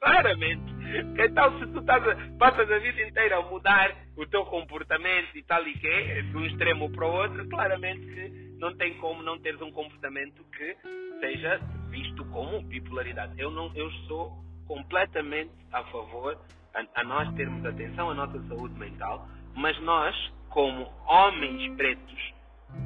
Claramente. 0.00 0.78
Então, 1.18 1.58
se 1.58 1.66
tu 1.66 1.80
estás 1.80 2.06
a, 2.08 2.16
passas 2.38 2.70
a 2.70 2.78
vida 2.78 3.02
inteira 3.02 3.36
a 3.38 3.42
mudar 3.42 3.94
o 4.16 4.26
teu 4.26 4.44
comportamento 4.46 5.36
e 5.36 5.42
tal 5.42 5.66
e 5.66 5.74
que, 5.74 6.22
de 6.22 6.36
um 6.36 6.46
extremo 6.46 6.90
para 6.90 7.06
o 7.06 7.12
outro, 7.12 7.48
claramente 7.48 8.00
que 8.06 8.48
não 8.58 8.74
tem 8.76 8.94
como 8.94 9.22
não 9.22 9.38
teres 9.38 9.60
um 9.60 9.70
comportamento 9.70 10.42
que 10.56 10.76
seja 11.20 11.60
visto 11.90 12.24
como 12.26 12.62
bipolaridade. 12.62 13.32
Eu, 13.38 13.50
não, 13.50 13.70
eu 13.74 13.90
sou 14.06 14.32
completamente 14.66 15.52
a 15.72 15.82
favor 15.84 16.38
a, 16.74 17.00
a 17.00 17.04
nós 17.04 17.32
termos 17.34 17.64
atenção 17.64 18.10
à 18.10 18.14
nossa 18.14 18.40
saúde 18.48 18.78
mental, 18.78 19.28
mas 19.54 19.78
nós, 19.80 20.14
como 20.50 20.90
homens 21.06 21.74
pretos, 21.76 22.32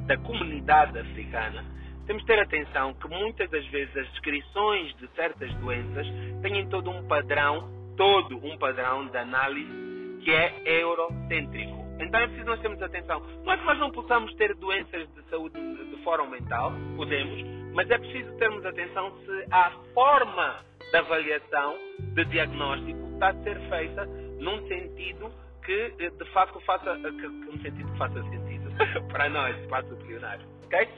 da 0.07 0.17
comunidade 0.17 0.97
africana, 0.97 1.65
temos 2.05 2.21
de 2.23 2.27
ter 2.27 2.39
atenção 2.39 2.93
que 2.95 3.07
muitas 3.07 3.49
das 3.49 3.65
vezes 3.67 3.95
as 3.95 4.07
descrições 4.11 4.95
de 4.97 5.07
certas 5.15 5.53
doenças 5.55 6.07
têm 6.41 6.67
todo 6.69 6.89
um 6.89 7.07
padrão, 7.07 7.69
todo 7.95 8.37
um 8.37 8.57
padrão 8.57 9.07
de 9.07 9.17
análise 9.17 10.19
que 10.23 10.31
é 10.31 10.61
eurocêntrico. 10.65 11.83
Então 11.99 12.19
é 12.19 12.27
preciso 12.27 12.45
nós 12.45 12.59
termos 12.59 12.81
atenção. 12.81 13.21
Não 13.43 13.53
é 13.53 13.57
que 13.57 13.65
nós 13.65 13.79
não 13.79 13.91
possamos 13.91 14.33
ter 14.35 14.53
doenças 14.55 15.07
de 15.13 15.23
saúde 15.29 15.59
de 15.59 16.03
forma 16.03 16.27
mental, 16.27 16.73
podemos, 16.95 17.43
mas 17.73 17.89
é 17.89 17.97
preciso 17.97 18.35
termos 18.37 18.65
atenção 18.65 19.11
se 19.25 19.45
a 19.51 19.71
forma 19.93 20.59
da 20.91 20.99
avaliação, 20.99 21.77
de 22.13 22.25
diagnóstico, 22.25 23.13
está 23.13 23.29
a 23.29 23.43
ser 23.43 23.59
feita 23.69 24.05
num 24.39 24.67
sentido 24.67 25.31
que 25.63 25.89
de 25.91 26.25
facto 26.33 26.59
faça, 26.61 26.95
que, 26.97 27.61
sentido 27.61 27.97
faça 27.97 28.21
sentido 28.23 28.69
para 29.09 29.29
nós, 29.29 29.57
espaço 29.61 29.95
bilionário. 29.95 30.45
Ok? 30.65 30.89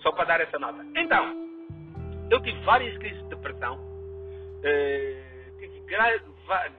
Só 0.00 0.12
para 0.12 0.24
dar 0.24 0.40
essa 0.40 0.58
nota. 0.58 0.84
Então, 0.96 1.48
eu 2.30 2.40
tive 2.42 2.58
várias 2.64 2.96
crises 2.98 3.22
de 3.24 3.28
depressão, 3.30 3.78
eh, 4.62 5.50
tive 5.58 5.80
gra 5.80 6.20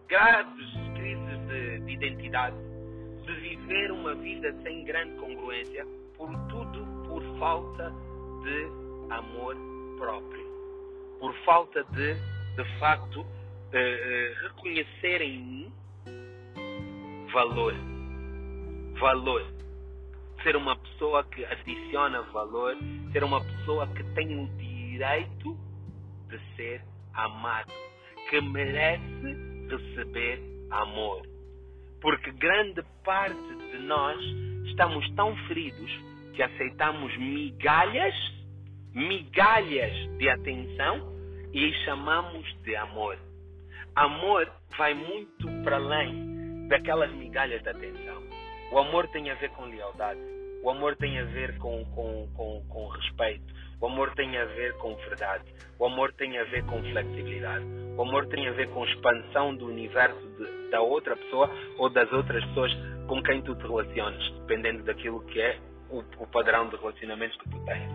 graves 0.07 0.71
crises 0.95 1.47
de, 1.47 1.79
de 1.79 1.91
identidade, 1.93 2.55
de 3.25 3.33
viver 3.35 3.91
uma 3.91 4.15
vida 4.15 4.53
sem 4.63 4.83
grande 4.85 5.15
congruência, 5.17 5.85
por 6.17 6.29
tudo 6.47 6.85
por 7.07 7.21
falta 7.39 7.93
de 8.43 9.13
amor 9.13 9.55
próprio. 9.97 10.49
Por 11.19 11.33
falta 11.43 11.83
de, 11.91 12.13
de 12.13 12.79
facto, 12.79 13.25
eh, 13.73 14.33
reconhecer 14.41 15.21
em 15.21 15.39
mim 15.39 15.73
valor. 17.31 17.73
Valor 18.99 19.45
ser 20.43 20.55
uma 20.55 20.75
pessoa 20.99 21.23
que 21.23 21.45
adiciona 21.45 22.21
valor, 22.23 22.75
ser 23.13 23.23
uma 23.23 23.39
pessoa 23.41 23.87
que 23.87 24.03
tem 24.15 24.37
o 24.37 24.47
direito 24.57 25.57
de 26.27 26.37
ser 26.57 26.81
amado, 27.13 27.71
que 28.29 28.41
merece 28.41 29.37
receber 29.69 30.41
amor. 30.69 31.21
Porque 32.01 32.31
grande 32.33 32.83
parte 33.05 33.55
de 33.71 33.77
nós 33.79 34.19
estamos 34.65 35.09
tão 35.15 35.33
feridos 35.47 35.89
que 36.33 36.43
aceitamos 36.43 37.17
migalhas, 37.17 38.15
migalhas 38.93 39.93
de 40.17 40.29
atenção 40.29 41.13
e 41.53 41.71
chamamos 41.85 42.45
de 42.63 42.75
amor. 42.75 43.17
Amor 43.95 44.51
vai 44.77 44.93
muito 44.93 45.47
para 45.63 45.77
além 45.77 46.67
daquelas 46.67 47.11
migalhas 47.13 47.63
de 47.63 47.69
atenção. 47.69 48.21
O 48.73 48.79
amor 48.79 49.07
tem 49.07 49.29
a 49.29 49.35
ver 49.35 49.49
com 49.51 49.63
lealdade. 49.63 50.39
O 50.63 50.69
amor 50.69 50.95
tem 50.97 51.19
a 51.19 51.23
ver 51.25 51.57
com, 51.57 51.85
com, 51.85 52.27
com, 52.35 52.65
com 52.67 52.87
respeito. 52.87 53.53
O 53.81 53.87
amor 53.87 54.13
tem 54.15 54.37
a 54.37 54.45
ver 54.45 54.73
com 54.77 54.95
verdade. 54.95 55.45
O 55.77 55.85
amor 55.85 56.11
tem 56.13 56.37
a 56.37 56.43
ver 56.45 56.65
com 56.65 56.81
flexibilidade. 56.83 57.65
O 57.97 58.01
amor 58.01 58.27
tem 58.27 58.47
a 58.47 58.51
ver 58.51 58.69
com 58.69 58.83
expansão 58.85 59.55
do 59.55 59.67
universo 59.67 60.19
de, 60.37 60.69
da 60.69 60.81
outra 60.81 61.15
pessoa 61.15 61.49
ou 61.77 61.89
das 61.89 62.11
outras 62.11 62.43
pessoas 62.45 62.71
com 63.07 63.23
quem 63.23 63.41
tu 63.41 63.55
te 63.55 63.61
relacionas, 63.61 64.31
dependendo 64.41 64.83
daquilo 64.83 65.21
que 65.25 65.39
é 65.39 65.57
o, 65.89 65.99
o 65.99 66.27
padrão 66.27 66.67
de 66.67 66.75
relacionamentos 66.75 67.37
que 67.37 67.49
tu 67.49 67.65
tens. 67.65 67.89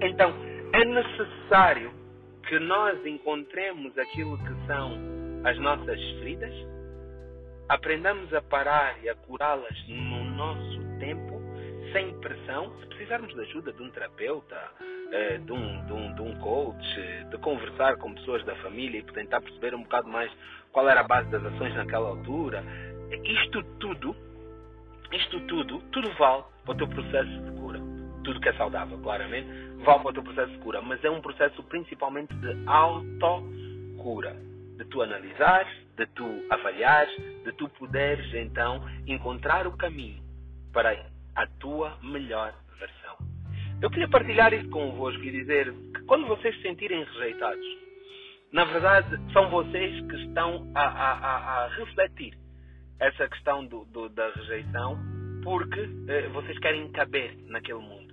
Então, 0.00 0.34
é 0.72 0.84
necessário 0.84 1.92
que 2.48 2.58
nós 2.58 3.04
encontremos 3.04 3.96
aquilo 3.98 4.38
que 4.38 4.66
são 4.66 4.98
as 5.44 5.58
nossas 5.58 6.00
feridas 6.18 6.52
aprendamos 7.68 8.32
a 8.32 8.40
parar 8.40 8.96
e 9.02 9.08
a 9.08 9.14
curá-las 9.14 9.88
no 9.88 10.24
nosso 10.24 10.80
tempo, 10.98 11.37
sem 11.92 12.12
pressão, 12.20 12.72
se 12.80 12.86
precisarmos 12.86 13.34
de 13.34 13.40
ajuda 13.40 13.72
de 13.72 13.82
um 13.82 13.90
terapeuta, 13.90 14.56
eh, 15.12 15.38
de 15.38 15.52
um, 15.52 15.86
de, 15.86 15.92
um, 15.92 16.14
de 16.14 16.22
um 16.22 16.38
coach, 16.40 17.24
de 17.30 17.38
conversar 17.38 17.96
com 17.96 18.14
pessoas 18.14 18.44
da 18.44 18.54
família 18.56 18.98
e 18.98 19.02
tentar 19.02 19.40
perceber 19.40 19.74
um 19.74 19.82
bocado 19.82 20.08
mais 20.08 20.30
qual 20.72 20.88
era 20.88 21.00
a 21.00 21.04
base 21.04 21.30
das 21.30 21.44
ações 21.44 21.74
naquela 21.74 22.08
altura. 22.08 22.62
Isto 23.24 23.62
tudo, 23.80 24.14
isto 25.12 25.40
tudo, 25.46 25.80
tudo 25.92 26.10
vale 26.18 26.44
para 26.64 26.74
o 26.74 26.76
teu 26.76 26.88
processo 26.88 27.30
de 27.30 27.50
cura. 27.58 27.80
Tudo 28.24 28.40
que 28.40 28.48
é 28.48 28.52
saudável, 28.54 28.98
claramente, 28.98 29.48
vale 29.84 30.00
para 30.00 30.10
o 30.10 30.12
teu 30.12 30.22
processo 30.22 30.52
de 30.52 30.58
cura, 30.58 30.82
mas 30.82 31.02
é 31.02 31.10
um 31.10 31.20
processo 31.20 31.62
principalmente 31.64 32.34
de 32.34 32.68
autocura, 32.68 34.36
de 34.76 34.84
tu 34.86 35.00
analisares, 35.00 35.72
de 35.96 36.06
tu 36.08 36.44
avaliares, 36.50 37.16
de 37.44 37.52
tu 37.52 37.68
poderes 37.70 38.32
então 38.34 38.86
encontrar 39.06 39.66
o 39.66 39.76
caminho 39.76 40.22
para 40.72 40.94
a 41.38 41.46
tua 41.60 41.96
melhor 42.02 42.52
versão. 42.80 43.16
Eu 43.80 43.88
queria 43.90 44.08
partilhar 44.08 44.52
isso 44.52 44.68
convosco 44.70 45.22
e 45.22 45.30
dizer 45.30 45.72
que 45.94 46.02
quando 46.02 46.26
vocês 46.26 46.52
se 46.56 46.62
sentirem 46.62 47.04
rejeitados, 47.04 47.64
na 48.52 48.64
verdade 48.64 49.32
são 49.32 49.48
vocês 49.48 50.04
que 50.08 50.16
estão 50.16 50.68
a, 50.74 50.82
a, 50.82 51.64
a, 51.64 51.68
refletir 51.76 52.36
essa 52.98 53.28
questão 53.28 53.64
do, 53.66 53.84
do, 53.84 54.08
da 54.08 54.28
rejeição 54.30 54.98
porque 55.44 55.88
eh, 56.08 56.28
vocês 56.30 56.58
querem 56.58 56.90
caber 56.90 57.36
naquele 57.46 57.78
mundo, 57.78 58.12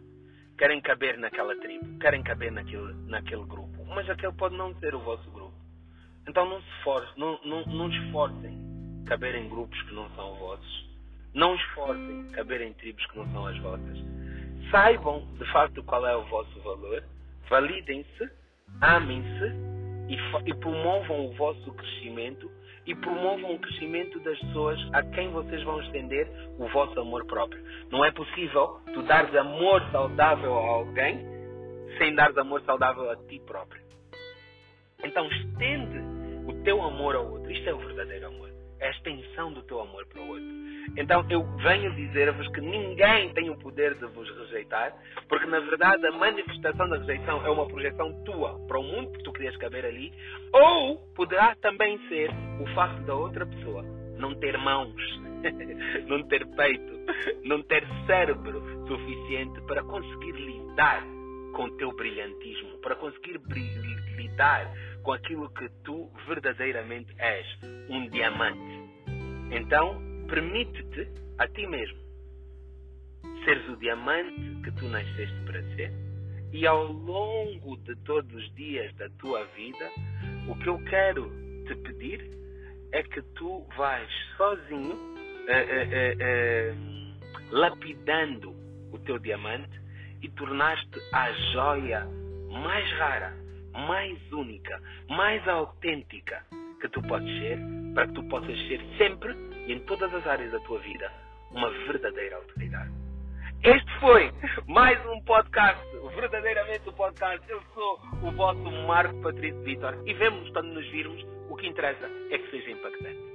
querem 0.56 0.80
caber 0.82 1.18
naquela 1.18 1.56
tribo, 1.60 1.98
querem 1.98 2.22
caber 2.22 2.52
naquele, 2.52 2.94
naquele 3.08 3.44
grupo, 3.46 3.84
mas 3.88 4.08
aquele 4.08 4.34
pode 4.34 4.56
não 4.56 4.76
ser 4.76 4.94
o 4.94 5.00
vosso 5.00 5.28
grupo. 5.32 5.56
Então 6.28 6.48
não 6.48 6.62
se 6.62 6.70
esforcem, 6.78 7.14
não, 7.18 7.40
não, 7.44 7.66
não 7.66 7.90
esforcem 7.90 9.04
caber 9.08 9.34
em 9.34 9.50
grupos 9.50 9.82
que 9.82 9.96
não 9.96 10.08
são 10.12 10.36
vossos. 10.36 10.95
Não 11.36 11.54
esforcem 11.54 12.30
caber 12.32 12.62
em 12.62 12.74
tribos 12.74 13.06
que 13.08 13.18
não 13.18 13.32
são 13.34 13.46
as 13.46 13.58
vossas. 13.60 13.98
Saibam 14.72 15.28
de 15.38 15.46
facto 15.52 15.84
qual 15.84 16.08
é 16.08 16.16
o 16.16 16.24
vosso 16.24 16.60
valor, 16.62 17.04
validem-se, 17.50 18.30
amem-se 18.82 19.54
e, 20.08 20.50
e 20.50 20.54
promovam 20.56 21.28
o 21.28 21.34
vosso 21.34 21.74
crescimento 21.74 22.50
e 22.86 22.96
promovam 22.96 23.56
o 23.56 23.60
crescimento 23.60 24.18
das 24.22 24.40
pessoas 24.40 24.80
a 24.94 25.04
quem 25.04 25.30
vocês 25.32 25.62
vão 25.64 25.82
estender 25.82 26.26
o 26.58 26.70
vosso 26.70 26.98
amor 27.00 27.26
próprio. 27.26 27.62
Não 27.92 28.06
é 28.06 28.12
possível 28.12 28.80
tu 28.94 29.04
dares 29.04 29.36
amor 29.36 29.82
saudável 29.92 30.58
a 30.58 30.68
alguém 30.68 31.20
sem 31.98 32.16
dares 32.16 32.38
amor 32.38 32.62
saudável 32.62 33.12
a 33.12 33.16
ti 33.28 33.42
próprio. 33.46 33.82
Então 35.04 35.28
estende 35.28 36.00
o 36.48 36.64
teu 36.64 36.82
amor 36.82 37.16
ao 37.16 37.30
outro. 37.30 37.52
Isto 37.52 37.70
é 37.70 37.74
o 37.74 37.80
verdadeiro 37.80 38.28
amor. 38.28 38.55
A 38.82 38.90
extensão 38.90 39.54
do 39.54 39.62
teu 39.64 39.82
amor 39.82 40.06
para 40.08 40.22
o 40.22 40.28
outro. 40.28 40.46
Então 40.98 41.26
eu 41.30 41.44
venho 41.58 41.94
dizer-vos 41.96 42.48
que 42.50 42.62
ninguém 42.62 43.34
tem 43.34 43.50
o 43.50 43.58
poder 43.58 43.96
de 43.96 44.06
vos 44.08 44.30
rejeitar, 44.38 44.94
porque 45.28 45.46
na 45.46 45.60
verdade 45.60 46.06
a 46.06 46.12
manifestação 46.12 46.90
da 46.90 46.98
rejeição 46.98 47.46
é 47.46 47.50
uma 47.50 47.68
projeção 47.68 48.14
tua 48.24 48.60
para 48.68 48.80
o 48.80 48.84
mundo 48.84 49.12
que 49.12 49.24
tu 49.24 49.34
querias 49.34 49.56
caber 49.58 49.86
ali, 49.86 50.14
ou 50.54 50.98
poderá 51.16 51.56
também 51.56 51.98
ser 52.08 52.30
o 52.62 52.68
facto 52.76 53.02
da 53.04 53.16
outra 53.16 53.46
pessoa 53.46 53.84
não 54.18 54.34
ter 54.36 54.58
mãos, 54.58 54.96
não 56.08 56.24
ter 56.24 56.46
peito, 56.56 56.94
não 57.44 57.62
ter 57.64 57.86
cérebro 58.06 58.62
suficiente 58.88 59.62
para 59.62 59.84
conseguir 59.84 60.32
lidar 60.32 61.04
com 61.54 61.66
o 61.66 61.78
teu 61.78 61.92
brilhantismo, 61.94 62.78
para 62.80 62.96
conseguir 62.96 63.40
lidar 64.18 64.72
com 65.06 65.14
aquilo 65.14 65.48
que 65.52 65.70
tu 65.84 66.12
verdadeiramente 66.28 67.14
és, 67.20 67.46
um 67.90 68.10
diamante. 68.10 68.90
Então, 69.52 70.02
permite-te 70.28 71.08
a 71.38 71.48
ti 71.48 71.68
mesmo 71.68 72.04
seres 73.44 73.70
o 73.70 73.78
diamante 73.78 74.62
que 74.64 74.72
tu 74.72 74.86
nasceste 74.86 75.36
para 75.46 75.62
ser 75.76 75.94
e 76.52 76.66
ao 76.66 76.86
longo 76.92 77.78
de 77.78 77.96
todos 77.98 78.34
os 78.34 78.56
dias 78.56 78.92
da 78.96 79.08
tua 79.20 79.46
vida, 79.56 79.92
o 80.48 80.56
que 80.56 80.70
eu 80.70 80.84
quero 80.86 81.30
te 81.68 81.76
pedir 81.76 82.28
é 82.92 83.04
que 83.04 83.22
tu 83.36 83.64
vais 83.78 84.10
sozinho 84.38 84.98
eh, 85.48 85.68
eh, 85.70 86.18
eh, 86.20 86.76
lapidando 87.52 88.56
o 88.92 88.98
teu 89.06 89.20
diamante 89.20 89.80
e 90.24 90.30
tornaste 90.30 91.00
a 91.14 91.32
joia 91.54 92.08
mais 92.50 92.90
rara 92.94 93.45
mais 93.76 94.18
única, 94.32 94.82
mais 95.10 95.46
autêntica 95.48 96.44
que 96.82 96.90
tu 96.90 97.02
podes 97.04 97.28
ser, 97.40 97.60
para 97.94 98.08
que 98.08 98.14
tu 98.14 98.24
possas 98.24 98.58
ser 98.68 98.82
sempre 98.98 99.34
e 99.68 99.74
em 99.74 99.80
todas 99.82 100.14
as 100.14 100.26
áreas 100.28 100.52
da 100.52 100.60
tua 100.62 100.80
vida 100.80 101.12
uma 101.52 101.70
verdadeira 101.88 102.36
autoridade. 102.38 102.92
Este 103.64 104.00
foi 104.00 104.32
mais 104.68 105.04
um 105.08 105.22
podcast, 105.22 105.82
verdadeiramente 106.16 106.88
um 106.88 106.94
podcast. 106.94 107.50
Eu 107.50 107.62
sou 107.74 108.00
o 108.22 108.32
vosso 108.32 108.72
Marco 108.86 109.20
Patrício 109.22 109.62
Vitor 109.64 109.98
e 110.06 110.14
vemos 110.14 110.50
quando 110.52 110.68
nos 110.68 110.88
virmos. 110.92 111.26
O 111.50 111.56
que 111.56 111.68
interessa 111.68 112.08
é 112.30 112.38
que 112.38 112.52
seja 112.52 112.72
impactante. 112.72 113.35